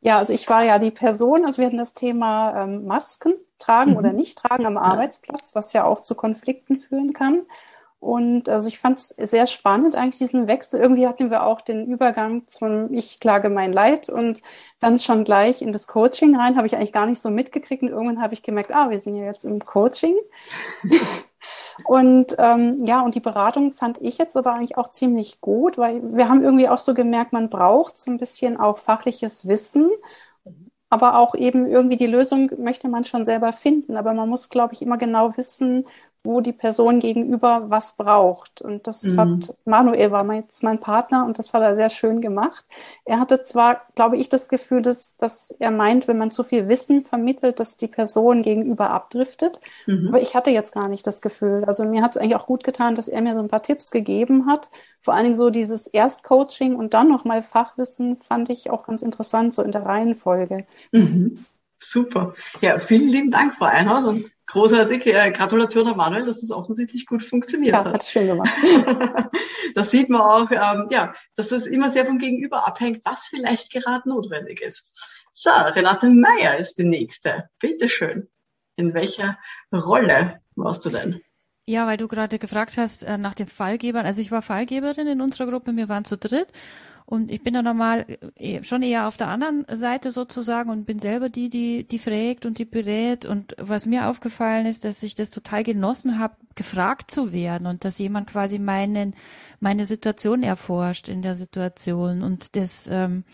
[0.00, 3.92] Ja, also ich war ja die Person, also wir hatten das Thema ähm, Masken tragen
[3.92, 3.96] mhm.
[3.96, 4.76] oder nicht tragen am.
[4.76, 7.42] Arbeitsplatz, was ja auch zu Konflikten führen kann.
[8.00, 10.80] Und also ich fand es sehr spannend, eigentlich diesen Wechsel.
[10.80, 14.42] Irgendwie hatten wir auch den Übergang zum Ich klage mein Leid und
[14.80, 17.84] dann schon gleich in das Coaching rein, habe ich eigentlich gar nicht so mitgekriegt.
[17.84, 20.16] Und irgendwann habe ich gemerkt, ah, wir sind ja jetzt im Coaching.
[21.84, 26.02] Und ähm, ja, und die Beratung fand ich jetzt aber eigentlich auch ziemlich gut, weil
[26.14, 29.90] wir haben irgendwie auch so gemerkt, man braucht so ein bisschen auch fachliches Wissen,
[30.90, 33.96] aber auch eben irgendwie die Lösung möchte man schon selber finden.
[33.96, 35.86] Aber man muss, glaube ich, immer genau wissen,
[36.22, 38.60] wo die Person gegenüber was braucht.
[38.60, 39.20] Und das mhm.
[39.20, 42.64] hat Manuel war jetzt mein Partner und das hat er sehr schön gemacht.
[43.04, 46.68] Er hatte zwar, glaube ich, das Gefühl, dass, dass er meint, wenn man zu viel
[46.68, 49.60] Wissen vermittelt, dass die Person gegenüber abdriftet.
[49.86, 50.08] Mhm.
[50.08, 51.64] Aber ich hatte jetzt gar nicht das Gefühl.
[51.66, 53.90] Also mir hat es eigentlich auch gut getan, dass er mir so ein paar Tipps
[53.90, 54.70] gegeben hat.
[55.00, 59.54] Vor allen Dingen so dieses Erstcoaching und dann nochmal Fachwissen fand ich auch ganz interessant,
[59.54, 60.66] so in der Reihenfolge.
[60.92, 61.44] Mhm.
[61.78, 62.34] Super.
[62.60, 64.20] Ja, vielen lieben Dank, Frau Einhaus.
[64.48, 65.06] Großartig.
[65.06, 67.94] Äh, Gratulation an Manuel, dass das offensichtlich gut funktioniert ja, hat.
[67.94, 68.50] hat schön gemacht.
[69.74, 73.70] das sieht man auch, ähm, ja, dass das immer sehr vom Gegenüber abhängt, was vielleicht
[73.72, 74.98] gerade notwendig ist.
[75.32, 77.50] So, Renate Meyer ist die nächste.
[77.60, 78.28] Bitte schön.
[78.76, 79.38] In welcher
[79.72, 81.20] Rolle warst du denn?
[81.66, 84.06] Ja, weil du gerade gefragt hast äh, nach den Fallgebern.
[84.06, 86.48] Also ich war Fallgeberin in unserer Gruppe, wir waren zu dritt
[87.10, 88.04] und ich bin dann normal
[88.36, 92.44] äh, schon eher auf der anderen Seite sozusagen und bin selber die, die, die fragt
[92.44, 93.24] und die berät.
[93.24, 97.86] Und was mir aufgefallen ist, dass ich das total genossen habe, gefragt zu werden und
[97.86, 99.14] dass jemand quasi meinen,
[99.58, 102.22] meine Situation erforscht in der Situation.
[102.22, 103.24] Und das, ähm,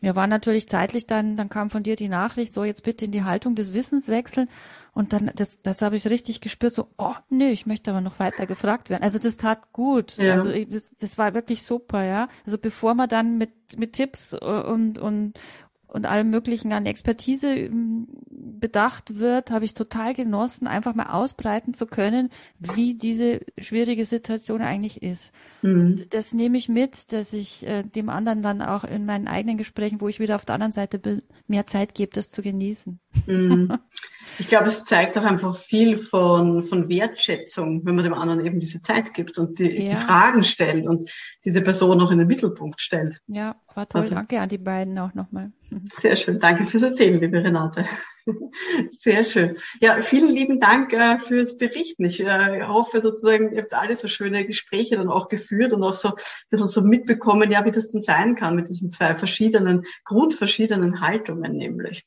[0.00, 3.12] wir waren natürlich zeitlich dann, dann kam von dir die Nachricht, so jetzt bitte in
[3.12, 4.48] die Haltung des Wissens wechseln.
[4.92, 8.18] Und dann, das, das habe ich richtig gespürt, so, oh, nö, ich möchte aber noch
[8.18, 9.02] weiter gefragt werden.
[9.02, 10.16] Also das tat gut.
[10.16, 10.34] Ja.
[10.34, 12.28] Also das, das war wirklich super, ja.
[12.46, 15.38] Also bevor man dann mit, mit Tipps und, und,
[15.96, 21.72] und allem Möglichen an Expertise ähm, bedacht wird, habe ich total genossen, einfach mal ausbreiten
[21.72, 22.28] zu können,
[22.58, 25.32] wie diese schwierige Situation eigentlich ist.
[25.62, 26.02] Mhm.
[26.10, 30.00] Das nehme ich mit, dass ich äh, dem anderen dann auch in meinen eigenen Gesprächen,
[30.02, 33.00] wo ich wieder auf der anderen Seite bin, mehr Zeit gebe, das zu genießen.
[33.26, 33.78] Mhm.
[34.38, 38.60] Ich glaube, es zeigt auch einfach viel von, von Wertschätzung, wenn man dem anderen eben
[38.60, 39.90] diese Zeit gibt und die, ja.
[39.90, 41.10] die Fragen stellt und
[41.44, 43.20] diese Person auch in den Mittelpunkt stellt.
[43.28, 44.02] Ja, war toll.
[44.02, 45.52] Also, Danke an die beiden auch nochmal.
[46.00, 46.38] Sehr schön.
[46.38, 47.86] Danke fürs Erzählen, liebe Renate.
[49.00, 49.56] Sehr schön.
[49.80, 52.04] Ja, vielen lieben Dank äh, fürs Berichten.
[52.04, 55.96] Ich äh, hoffe sozusagen, ihr habt alle so schöne Gespräche dann auch geführt und auch
[55.96, 56.14] so ein
[56.50, 61.56] bisschen so mitbekommen, ja, wie das denn sein kann mit diesen zwei verschiedenen, grundverschiedenen Haltungen
[61.56, 62.04] nämlich.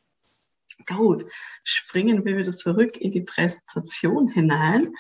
[0.88, 1.26] Gut,
[1.64, 4.94] springen wir wieder zurück in die Präsentation hinein.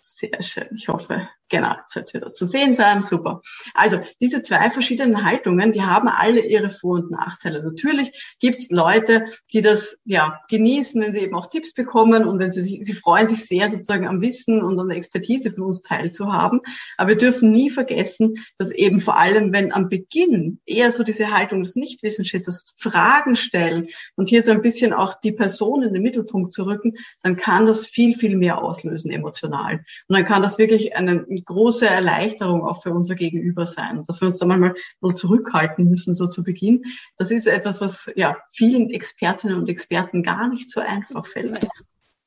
[0.00, 0.68] Sehr schön.
[0.74, 3.02] Ich hoffe, genau, jetzt es wieder zu sehen sein.
[3.02, 3.42] Super.
[3.74, 7.62] Also diese zwei verschiedenen Haltungen, die haben alle ihre Vor- und Nachteile.
[7.62, 12.38] Natürlich gibt es Leute, die das ja genießen, wenn sie eben auch Tipps bekommen und
[12.38, 15.64] wenn sie sich, sie freuen sich sehr sozusagen am Wissen und an der Expertise von
[15.64, 16.60] uns teilzuhaben.
[16.96, 21.36] Aber wir dürfen nie vergessen, dass eben vor allem, wenn am Beginn eher so diese
[21.36, 25.82] Haltung des Nichtwissens steht, das Fragen stellen und hier so ein bisschen auch die Person
[25.82, 29.80] in den Mittelpunkt zu rücken, dann kann das viel, viel mehr auslösen emotional.
[30.08, 33.98] Und dann kann das wirklich eine, eine große Erleichterung auch für unser Gegenüber sein.
[33.98, 36.84] Und dass wir uns da manchmal nur zurückhalten müssen, so zu Beginn.
[37.16, 41.66] Das ist etwas, was ja vielen Expertinnen und Experten gar nicht so einfach fällt.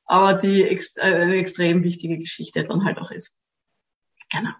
[0.06, 3.38] Aber die äh, eine extrem wichtige Geschichte dann halt auch ist.
[4.30, 4.50] Genau.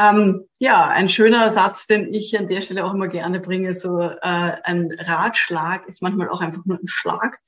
[0.00, 4.00] Ähm, ja, ein schöner Satz, den ich an der Stelle auch immer gerne bringe, so
[4.00, 7.40] äh, ein Ratschlag ist manchmal auch einfach nur ein Schlag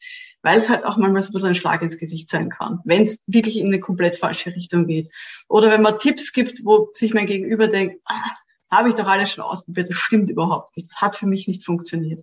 [0.42, 3.02] weil es halt auch manchmal so ein bisschen ein Schlag ins Gesicht sein kann, wenn
[3.02, 5.10] es wirklich in eine komplett falsche Richtung geht.
[5.48, 8.30] Oder wenn man Tipps gibt, wo sich mein Gegenüber denkt, ah,
[8.70, 11.64] habe ich doch alles schon ausprobiert, das stimmt überhaupt nicht, das hat für mich nicht
[11.64, 12.20] funktioniert.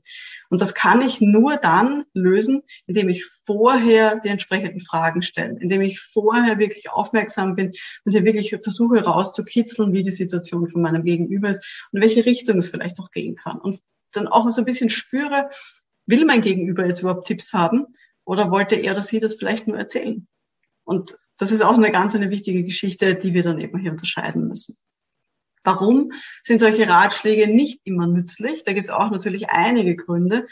[0.50, 5.82] Und das kann ich nur dann lösen, indem ich vorher die entsprechenden Fragen stelle, indem
[5.82, 7.74] ich vorher wirklich aufmerksam bin
[8.06, 12.58] und hier wirklich versuche rauszukitzeln, wie die Situation von meinem Gegenüber ist und welche Richtung
[12.58, 13.58] es vielleicht auch gehen kann.
[13.60, 13.82] Und
[14.14, 15.50] dann auch so ein bisschen spüre,
[16.06, 17.88] will mein Gegenüber jetzt überhaupt Tipps haben
[18.28, 20.28] oder wollte er oder sie das vielleicht nur erzählen?
[20.84, 24.48] Und das ist auch eine ganz eine wichtige Geschichte, die wir dann eben hier unterscheiden
[24.50, 24.78] müssen.
[25.64, 26.12] Warum
[26.44, 28.64] sind solche Ratschläge nicht immer nützlich?
[28.66, 30.48] Da gibt es auch natürlich einige Gründe.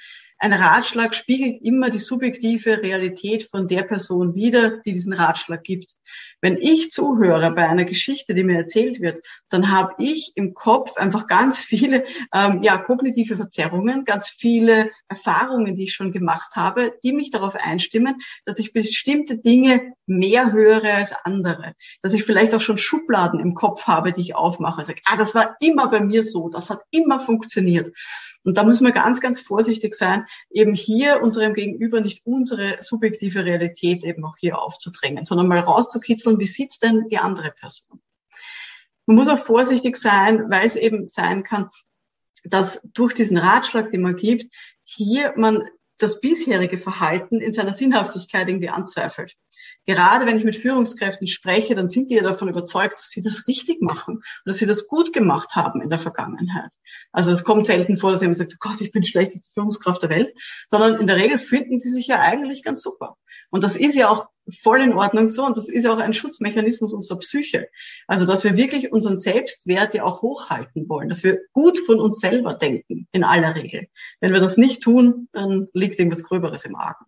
[0.45, 5.95] Ein Ratschlag spiegelt immer die subjektive Realität von der Person wider, die diesen Ratschlag gibt.
[6.39, 10.97] Wenn ich zuhöre bei einer Geschichte, die mir erzählt wird, dann habe ich im Kopf
[10.97, 16.93] einfach ganz viele ähm, ja, kognitive Verzerrungen, ganz viele Erfahrungen, die ich schon gemacht habe,
[17.03, 21.73] die mich darauf einstimmen, dass ich bestimmte Dinge mehr höre als andere.
[22.03, 24.81] Dass ich vielleicht auch schon Schubladen im Kopf habe, die ich aufmache.
[24.81, 27.91] Also, ah, das war immer bei mir so, das hat immer funktioniert.
[28.43, 33.45] Und da müssen wir ganz, ganz vorsichtig sein, eben hier unserem Gegenüber nicht unsere subjektive
[33.45, 38.01] Realität eben auch hier aufzudrängen, sondern mal rauszukitzeln, wie sieht's denn die andere Person?
[39.05, 41.69] Man muss auch vorsichtig sein, weil es eben sein kann,
[42.43, 45.67] dass durch diesen Ratschlag, den man gibt, hier man
[45.97, 49.35] das bisherige Verhalten in seiner Sinnhaftigkeit irgendwie anzweifelt.
[49.85, 53.47] Gerade wenn ich mit Führungskräften spreche, dann sind die ja davon überzeugt, dass sie das
[53.47, 56.71] richtig machen und dass sie das gut gemacht haben in der Vergangenheit.
[57.11, 60.01] Also es kommt selten vor, dass jemand sagt, oh Gott, ich bin die schlechteste Führungskraft
[60.03, 60.33] der Welt,
[60.67, 63.17] sondern in der Regel finden sie sich ja eigentlich ganz super.
[63.55, 64.27] Und das ist ja auch
[64.61, 67.69] voll in Ordnung so und das ist ja auch ein Schutzmechanismus unserer Psyche.
[68.05, 72.19] Also, dass wir wirklich unseren Selbstwert ja auch hochhalten wollen, dass wir gut von uns
[72.19, 73.87] selber denken, in aller Regel.
[74.19, 77.05] Wenn wir das nicht tun, dann liegt irgendwas Gröberes im Argen.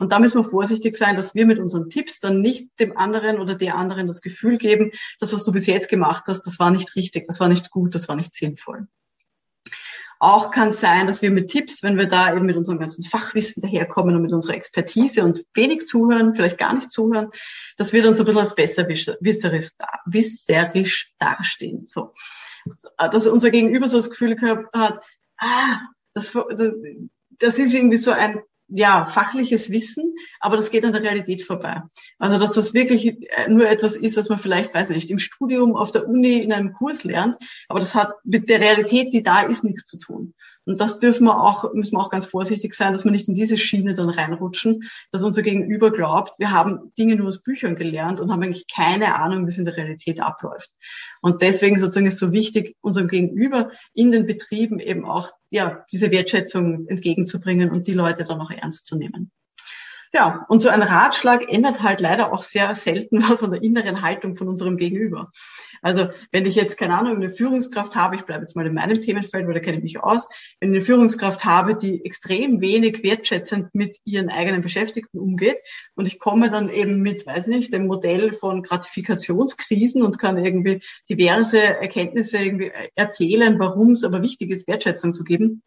[0.00, 3.38] Und da müssen wir vorsichtig sein, dass wir mit unseren Tipps dann nicht dem anderen
[3.38, 6.72] oder der anderen das Gefühl geben, das, was du bis jetzt gemacht hast, das war
[6.72, 8.88] nicht richtig, das war nicht gut, das war nicht sinnvoll.
[10.18, 13.62] Auch kann sein, dass wir mit Tipps, wenn wir da eben mit unserem ganzen Fachwissen
[13.62, 17.30] daherkommen und mit unserer Expertise und wenig zuhören, vielleicht gar nicht zuhören,
[17.76, 19.72] dass wir dann so ein bisschen als besserwisserisch,
[20.06, 21.86] wisserisch dastehen.
[21.86, 22.14] So.
[22.96, 25.04] Dass unser Gegenüber so das Gefühl gehabt hat,
[25.38, 25.80] ah,
[26.14, 26.72] das, das,
[27.38, 31.82] das ist irgendwie so ein ja, fachliches Wissen, aber das geht an der Realität vorbei.
[32.18, 35.76] Also, dass das wirklich äh, nur etwas ist, was man vielleicht, weiß nicht, im Studium,
[35.76, 37.36] auf der Uni, in einem Kurs lernt,
[37.68, 40.34] aber das hat mit der Realität, die da ist, nichts zu tun.
[40.64, 43.36] Und das dürfen wir auch, müssen wir auch ganz vorsichtig sein, dass wir nicht in
[43.36, 48.20] diese Schiene dann reinrutschen, dass unser Gegenüber glaubt, wir haben Dinge nur aus Büchern gelernt
[48.20, 50.70] und haben eigentlich keine Ahnung, wie es in der Realität abläuft.
[51.26, 56.12] Und deswegen sozusagen ist so wichtig, unserem Gegenüber in den Betrieben eben auch, ja, diese
[56.12, 59.32] Wertschätzung entgegenzubringen und die Leute dann auch ernst zu nehmen.
[60.16, 64.00] Ja, und so ein Ratschlag ändert halt leider auch sehr selten was an der inneren
[64.00, 65.30] Haltung von unserem Gegenüber.
[65.82, 68.98] Also wenn ich jetzt, keine Ahnung, eine Führungskraft habe, ich bleibe jetzt mal in meinem
[68.98, 70.26] Themenfeld, weil da kenne ich mich aus,
[70.58, 75.58] wenn ich eine Führungskraft habe, die extrem wenig wertschätzend mit ihren eigenen Beschäftigten umgeht
[75.96, 80.80] und ich komme dann eben mit, weiß nicht, dem Modell von Gratifikationskrisen und kann irgendwie
[81.10, 85.62] diverse Erkenntnisse irgendwie erzählen, warum es aber wichtig ist, Wertschätzung zu geben,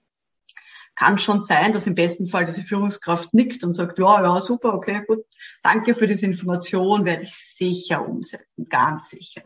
[0.99, 4.73] kann schon sein, dass im besten Fall diese Führungskraft nickt und sagt, ja, ja, super,
[4.73, 5.23] okay, gut,
[5.63, 9.43] danke für diese Information, werde ich sicher umsetzen, ganz sicher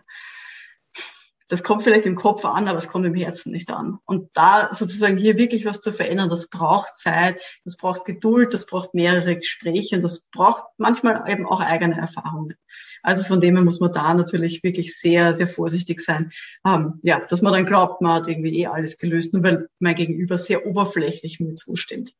[1.47, 3.99] das kommt vielleicht im Kopf an, aber es kommt im Herzen nicht an.
[4.05, 8.65] Und da sozusagen hier wirklich was zu verändern, das braucht Zeit, das braucht Geduld, das
[8.65, 12.55] braucht mehrere Gespräche und das braucht manchmal eben auch eigene Erfahrungen.
[13.01, 16.31] Also von dem her muss man da natürlich wirklich sehr, sehr vorsichtig sein.
[16.65, 19.95] Ähm, ja, dass man dann glaubt, man hat irgendwie eh alles gelöst, nur weil mein
[19.95, 22.13] Gegenüber sehr oberflächlich mir zustimmt.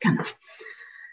[0.00, 0.22] Genau.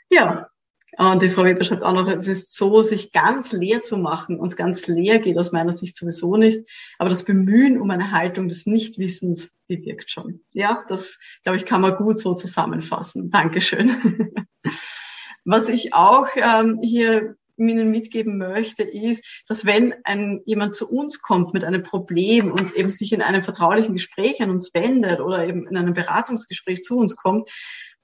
[0.10, 0.50] Ja,
[0.98, 4.40] und die Frau Weber schreibt auch noch, es ist so, sich ganz leer zu machen.
[4.40, 6.62] Und ganz leer geht aus meiner Sicht sowieso nicht.
[6.98, 10.42] Aber das Bemühen um eine Haltung des Nichtwissens bewirkt schon.
[10.54, 13.30] Ja, das, glaube ich, kann man gut so zusammenfassen.
[13.30, 14.32] Dankeschön.
[15.44, 21.22] Was ich auch ähm, hier Ihnen mitgeben möchte, ist, dass wenn ein, jemand zu uns
[21.22, 25.48] kommt mit einem Problem und eben sich in einem vertraulichen Gespräch an uns wendet oder
[25.48, 27.50] eben in einem Beratungsgespräch zu uns kommt,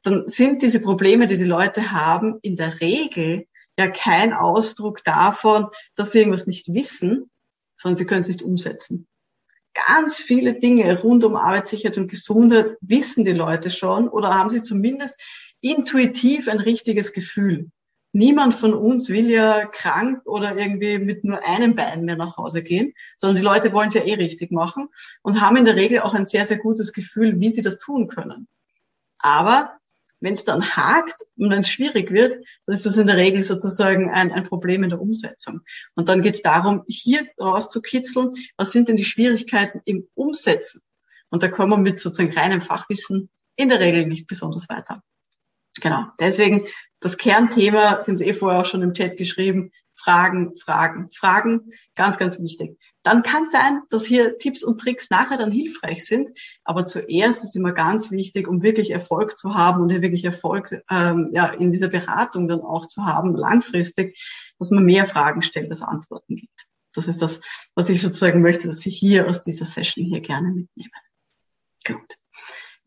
[0.04, 3.48] dann sind diese Probleme, die die Leute haben, in der Regel
[3.78, 7.30] ja kein Ausdruck davon, dass sie irgendwas nicht wissen,
[7.76, 9.08] sondern sie können es nicht umsetzen.
[9.74, 14.62] Ganz viele Dinge rund um Arbeitssicherheit und Gesundheit wissen die Leute schon oder haben sie
[14.62, 15.22] zumindest
[15.62, 17.72] intuitiv ein richtiges Gefühl.
[18.14, 22.62] Niemand von uns will ja krank oder irgendwie mit nur einem Bein mehr nach Hause
[22.62, 24.90] gehen, sondern die Leute wollen es ja eh richtig machen
[25.22, 28.10] und haben in der Regel auch ein sehr, sehr gutes Gefühl, wie sie das tun
[28.10, 28.50] können.
[29.20, 29.80] Aber
[30.22, 32.34] wenn es dann hakt und dann schwierig wird,
[32.66, 35.62] dann ist das in der Regel sozusagen ein, ein Problem in der Umsetzung.
[35.96, 40.82] Und dann geht es darum, hier rauszukitzeln, was sind denn die Schwierigkeiten im Umsetzen?
[41.30, 45.04] Und da kommen wir mit sozusagen reinem Fachwissen in der Regel nicht besonders weiter.
[45.82, 46.06] Genau.
[46.20, 46.68] Deswegen
[47.00, 49.72] das Kernthema, Sie haben es eh vorher auch schon im Chat geschrieben,
[50.04, 52.78] Fragen, Fragen, Fragen, ganz, ganz wichtig.
[53.04, 56.30] Dann kann sein, dass hier Tipps und Tricks nachher dann hilfreich sind,
[56.64, 60.84] aber zuerst ist immer ganz wichtig, um wirklich Erfolg zu haben und hier wirklich Erfolg
[60.90, 64.20] ähm, ja, in dieser Beratung dann auch zu haben, langfristig,
[64.60, 66.68] dass man mehr Fragen stellt, als Antworten gibt.
[66.94, 67.42] Das ist das,
[67.76, 70.92] was ich sozusagen möchte, dass Sie hier aus dieser Session hier gerne mitnehmen.
[71.86, 72.18] Gut.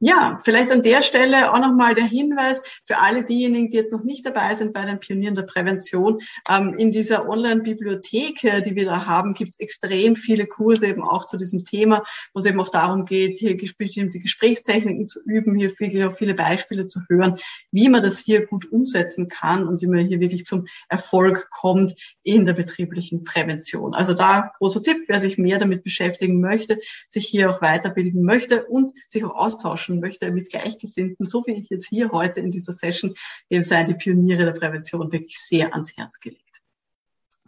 [0.01, 4.03] Ja, vielleicht an der Stelle auch nochmal der Hinweis für alle diejenigen, die jetzt noch
[4.03, 6.19] nicht dabei sind bei den Pionieren der Prävention.
[6.51, 11.03] Ähm, in dieser Online-Bibliothek, äh, die wir da haben, gibt es extrem viele Kurse eben
[11.03, 12.03] auch zu diesem Thema,
[12.35, 16.87] wo es eben auch darum geht, hier bestimmte Gesprächstechniken zu üben, hier viele, viele Beispiele
[16.87, 17.39] zu hören,
[17.71, 21.95] wie man das hier gut umsetzen kann und wie man hier wirklich zum Erfolg kommt
[22.23, 23.95] in der betrieblichen Prävention.
[23.95, 26.79] Also da großer Tipp, wer sich mehr damit beschäftigen möchte,
[27.09, 31.53] sich hier auch weiterbilden möchte und sich auch austauschen austauschen möchte mit Gleichgesinnten, so wie
[31.53, 33.15] ich jetzt hier heute in dieser Session,
[33.51, 36.43] dem seien die Pioniere der Prävention wirklich sehr ans Herz gelegt.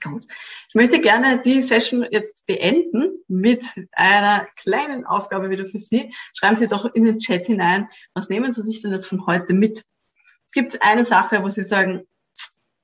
[0.03, 0.27] Gut.
[0.69, 6.13] Ich möchte gerne die Session jetzt beenden mit einer kleinen Aufgabe wieder für Sie.
[6.35, 9.55] Schreiben Sie doch in den Chat hinein, was nehmen Sie sich denn jetzt von heute
[9.55, 9.85] mit?
[10.53, 12.07] Gibt es eine Sache, wo Sie sagen,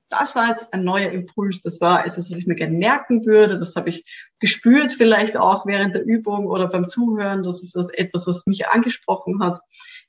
[0.09, 3.57] das war jetzt ein neuer Impuls, das war etwas, was ich mir gerne merken würde,
[3.57, 4.05] das habe ich
[4.39, 8.67] gespürt vielleicht auch während der Übung oder beim Zuhören, das ist das etwas, was mich
[8.67, 9.59] angesprochen hat.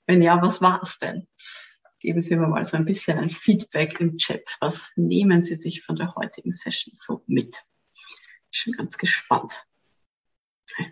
[0.06, 1.26] Wenn ja, was war es denn?
[2.00, 4.56] Geben Sie mir mal so ein bisschen ein Feedback im Chat.
[4.60, 7.64] Was nehmen Sie sich von der heutigen Session so mit?
[8.52, 9.54] Ich bin ganz gespannt.
[10.76, 10.86] Wir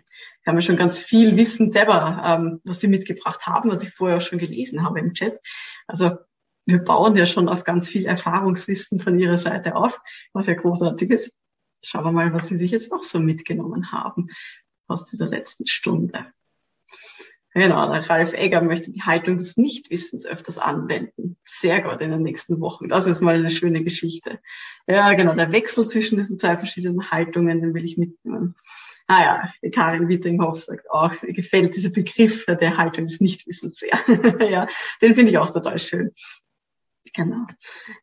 [0.47, 4.17] haben ja schon ganz viel Wissen selber, ähm, was Sie mitgebracht haben, was ich vorher
[4.17, 5.39] auch schon gelesen habe im Chat.
[5.87, 6.17] Also
[6.65, 10.01] wir bauen ja schon auf ganz viel Erfahrungswissen von Ihrer Seite auf,
[10.33, 11.31] was ja großartig ist.
[11.83, 14.29] Schauen wir mal, was Sie sich jetzt noch so mitgenommen haben
[14.87, 16.25] aus dieser letzten Stunde.
[17.55, 21.37] Genau, der Ralf Egger möchte die Haltung des Nichtwissens öfters anwenden.
[21.45, 22.89] Sehr gut in den nächsten Wochen.
[22.89, 24.39] Das ist mal eine schöne Geschichte.
[24.87, 28.55] Ja, genau, der Wechsel zwischen diesen zwei verschiedenen Haltungen, den will ich mitnehmen.
[29.05, 33.99] Ah ja, Karin Wittinghoff sagt auch, ihr gefällt dieser Begriff der Haltung des Nichtwissens sehr.
[34.49, 34.65] ja,
[35.01, 36.11] den finde ich auch total schön.
[37.13, 37.45] Genau.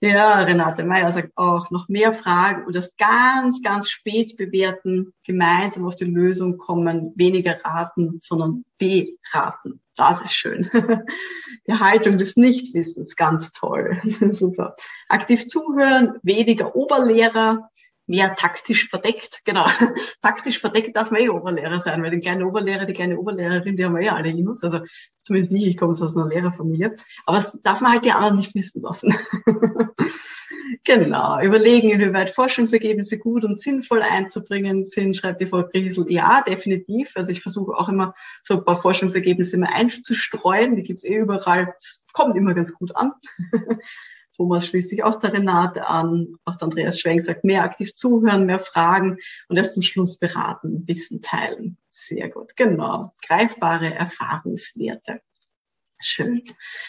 [0.00, 5.86] Ja, Renate Meyer sagt auch, noch mehr Fragen und das ganz, ganz spät bewerten, gemeinsam
[5.86, 9.80] auf die Lösung kommen, weniger raten, sondern beraten.
[9.96, 10.70] Das ist schön.
[11.66, 14.00] Die Haltung des Nichtwissens, ganz toll.
[14.30, 14.76] Super.
[15.08, 17.70] Aktiv zuhören, weniger Oberlehrer,
[18.10, 19.64] mehr taktisch verdeckt, genau.
[20.22, 23.84] taktisch verdeckt darf man eh Oberlehrer sein, weil die kleine Oberlehrer, die kleine Oberlehrerin, die
[23.84, 24.64] haben wir eh alle in uns.
[24.64, 24.80] Also
[25.22, 26.96] zumindest ich, ich komme aus einer Lehrerfamilie.
[27.24, 29.14] Aber das darf man halt die anderen nicht wissen lassen.
[30.84, 31.40] genau.
[31.40, 36.10] Überlegen, inwieweit Forschungsergebnisse gut und sinnvoll einzubringen sind, schreibt die Frau Griesel.
[36.10, 37.12] Ja, definitiv.
[37.14, 40.74] Also ich versuche auch immer so ein paar Forschungsergebnisse immer einzustreuen.
[40.74, 41.74] Die gibt's eh überall.
[41.78, 43.12] Das kommt immer ganz gut an.
[44.40, 46.36] Thomas schließt sich auch der Renate an.
[46.46, 49.18] Auch der Andreas Schwenk sagt, mehr aktiv zuhören, mehr fragen
[49.48, 51.76] und erst zum Schluss beraten, Wissen teilen.
[51.90, 53.12] Sehr gut, genau.
[53.26, 55.20] Greifbare Erfahrungswerte.
[55.98, 56.42] Schön.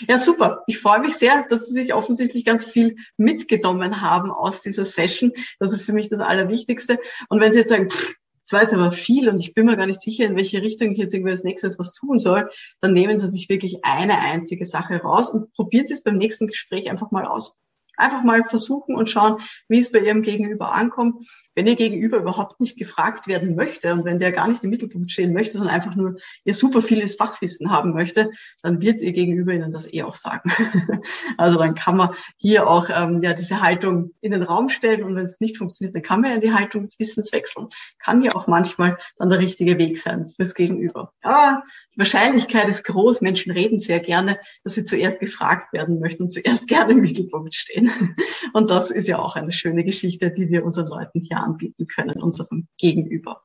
[0.08, 0.64] Ja, super.
[0.66, 5.34] Ich freue mich sehr, dass Sie sich offensichtlich ganz viel mitgenommen haben aus dieser Session.
[5.60, 7.00] Das ist für mich das Allerwichtigste.
[7.28, 8.16] Und wenn Sie jetzt sagen, pff,
[8.52, 11.14] das war viel und ich bin mir gar nicht sicher, in welche Richtung ich jetzt
[11.14, 12.50] irgendwie als nächstes was tun soll,
[12.82, 16.48] dann nehmen Sie sich wirklich eine einzige Sache raus und probieren Sie es beim nächsten
[16.48, 17.54] Gespräch einfach mal aus.
[18.02, 19.38] Einfach mal versuchen und schauen,
[19.68, 21.28] wie es bei Ihrem Gegenüber ankommt.
[21.56, 25.12] Wenn Ihr Gegenüber überhaupt nicht gefragt werden möchte und wenn der gar nicht im Mittelpunkt
[25.12, 28.32] stehen möchte, sondern einfach nur Ihr super vieles Fachwissen haben möchte,
[28.64, 30.52] dann wird Ihr Gegenüber Ihnen das eh auch sagen.
[31.38, 35.16] also dann kann man hier auch ähm, ja diese Haltung in den Raum stellen und
[35.16, 37.68] wenn es nicht funktioniert, dann kann man ja die Haltung des Wissens wechseln.
[38.00, 41.14] Kann ja auch manchmal dann der richtige Weg sein fürs Gegenüber.
[41.24, 43.22] Ja, die Wahrscheinlichkeit ist groß.
[43.22, 47.54] Menschen reden sehr gerne, dass sie zuerst gefragt werden möchten und zuerst gerne im Mittelpunkt
[47.54, 47.91] stehen.
[48.54, 52.22] Und das ist ja auch eine schöne Geschichte, die wir unseren Leuten hier anbieten können,
[52.22, 53.44] unserem Gegenüber.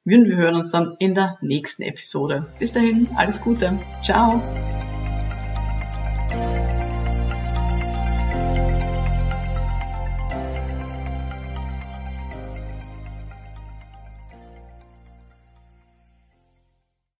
[0.05, 2.46] Wir hören uns dann in der nächsten Episode.
[2.59, 3.78] Bis dahin, alles Gute.
[4.03, 4.42] Ciao.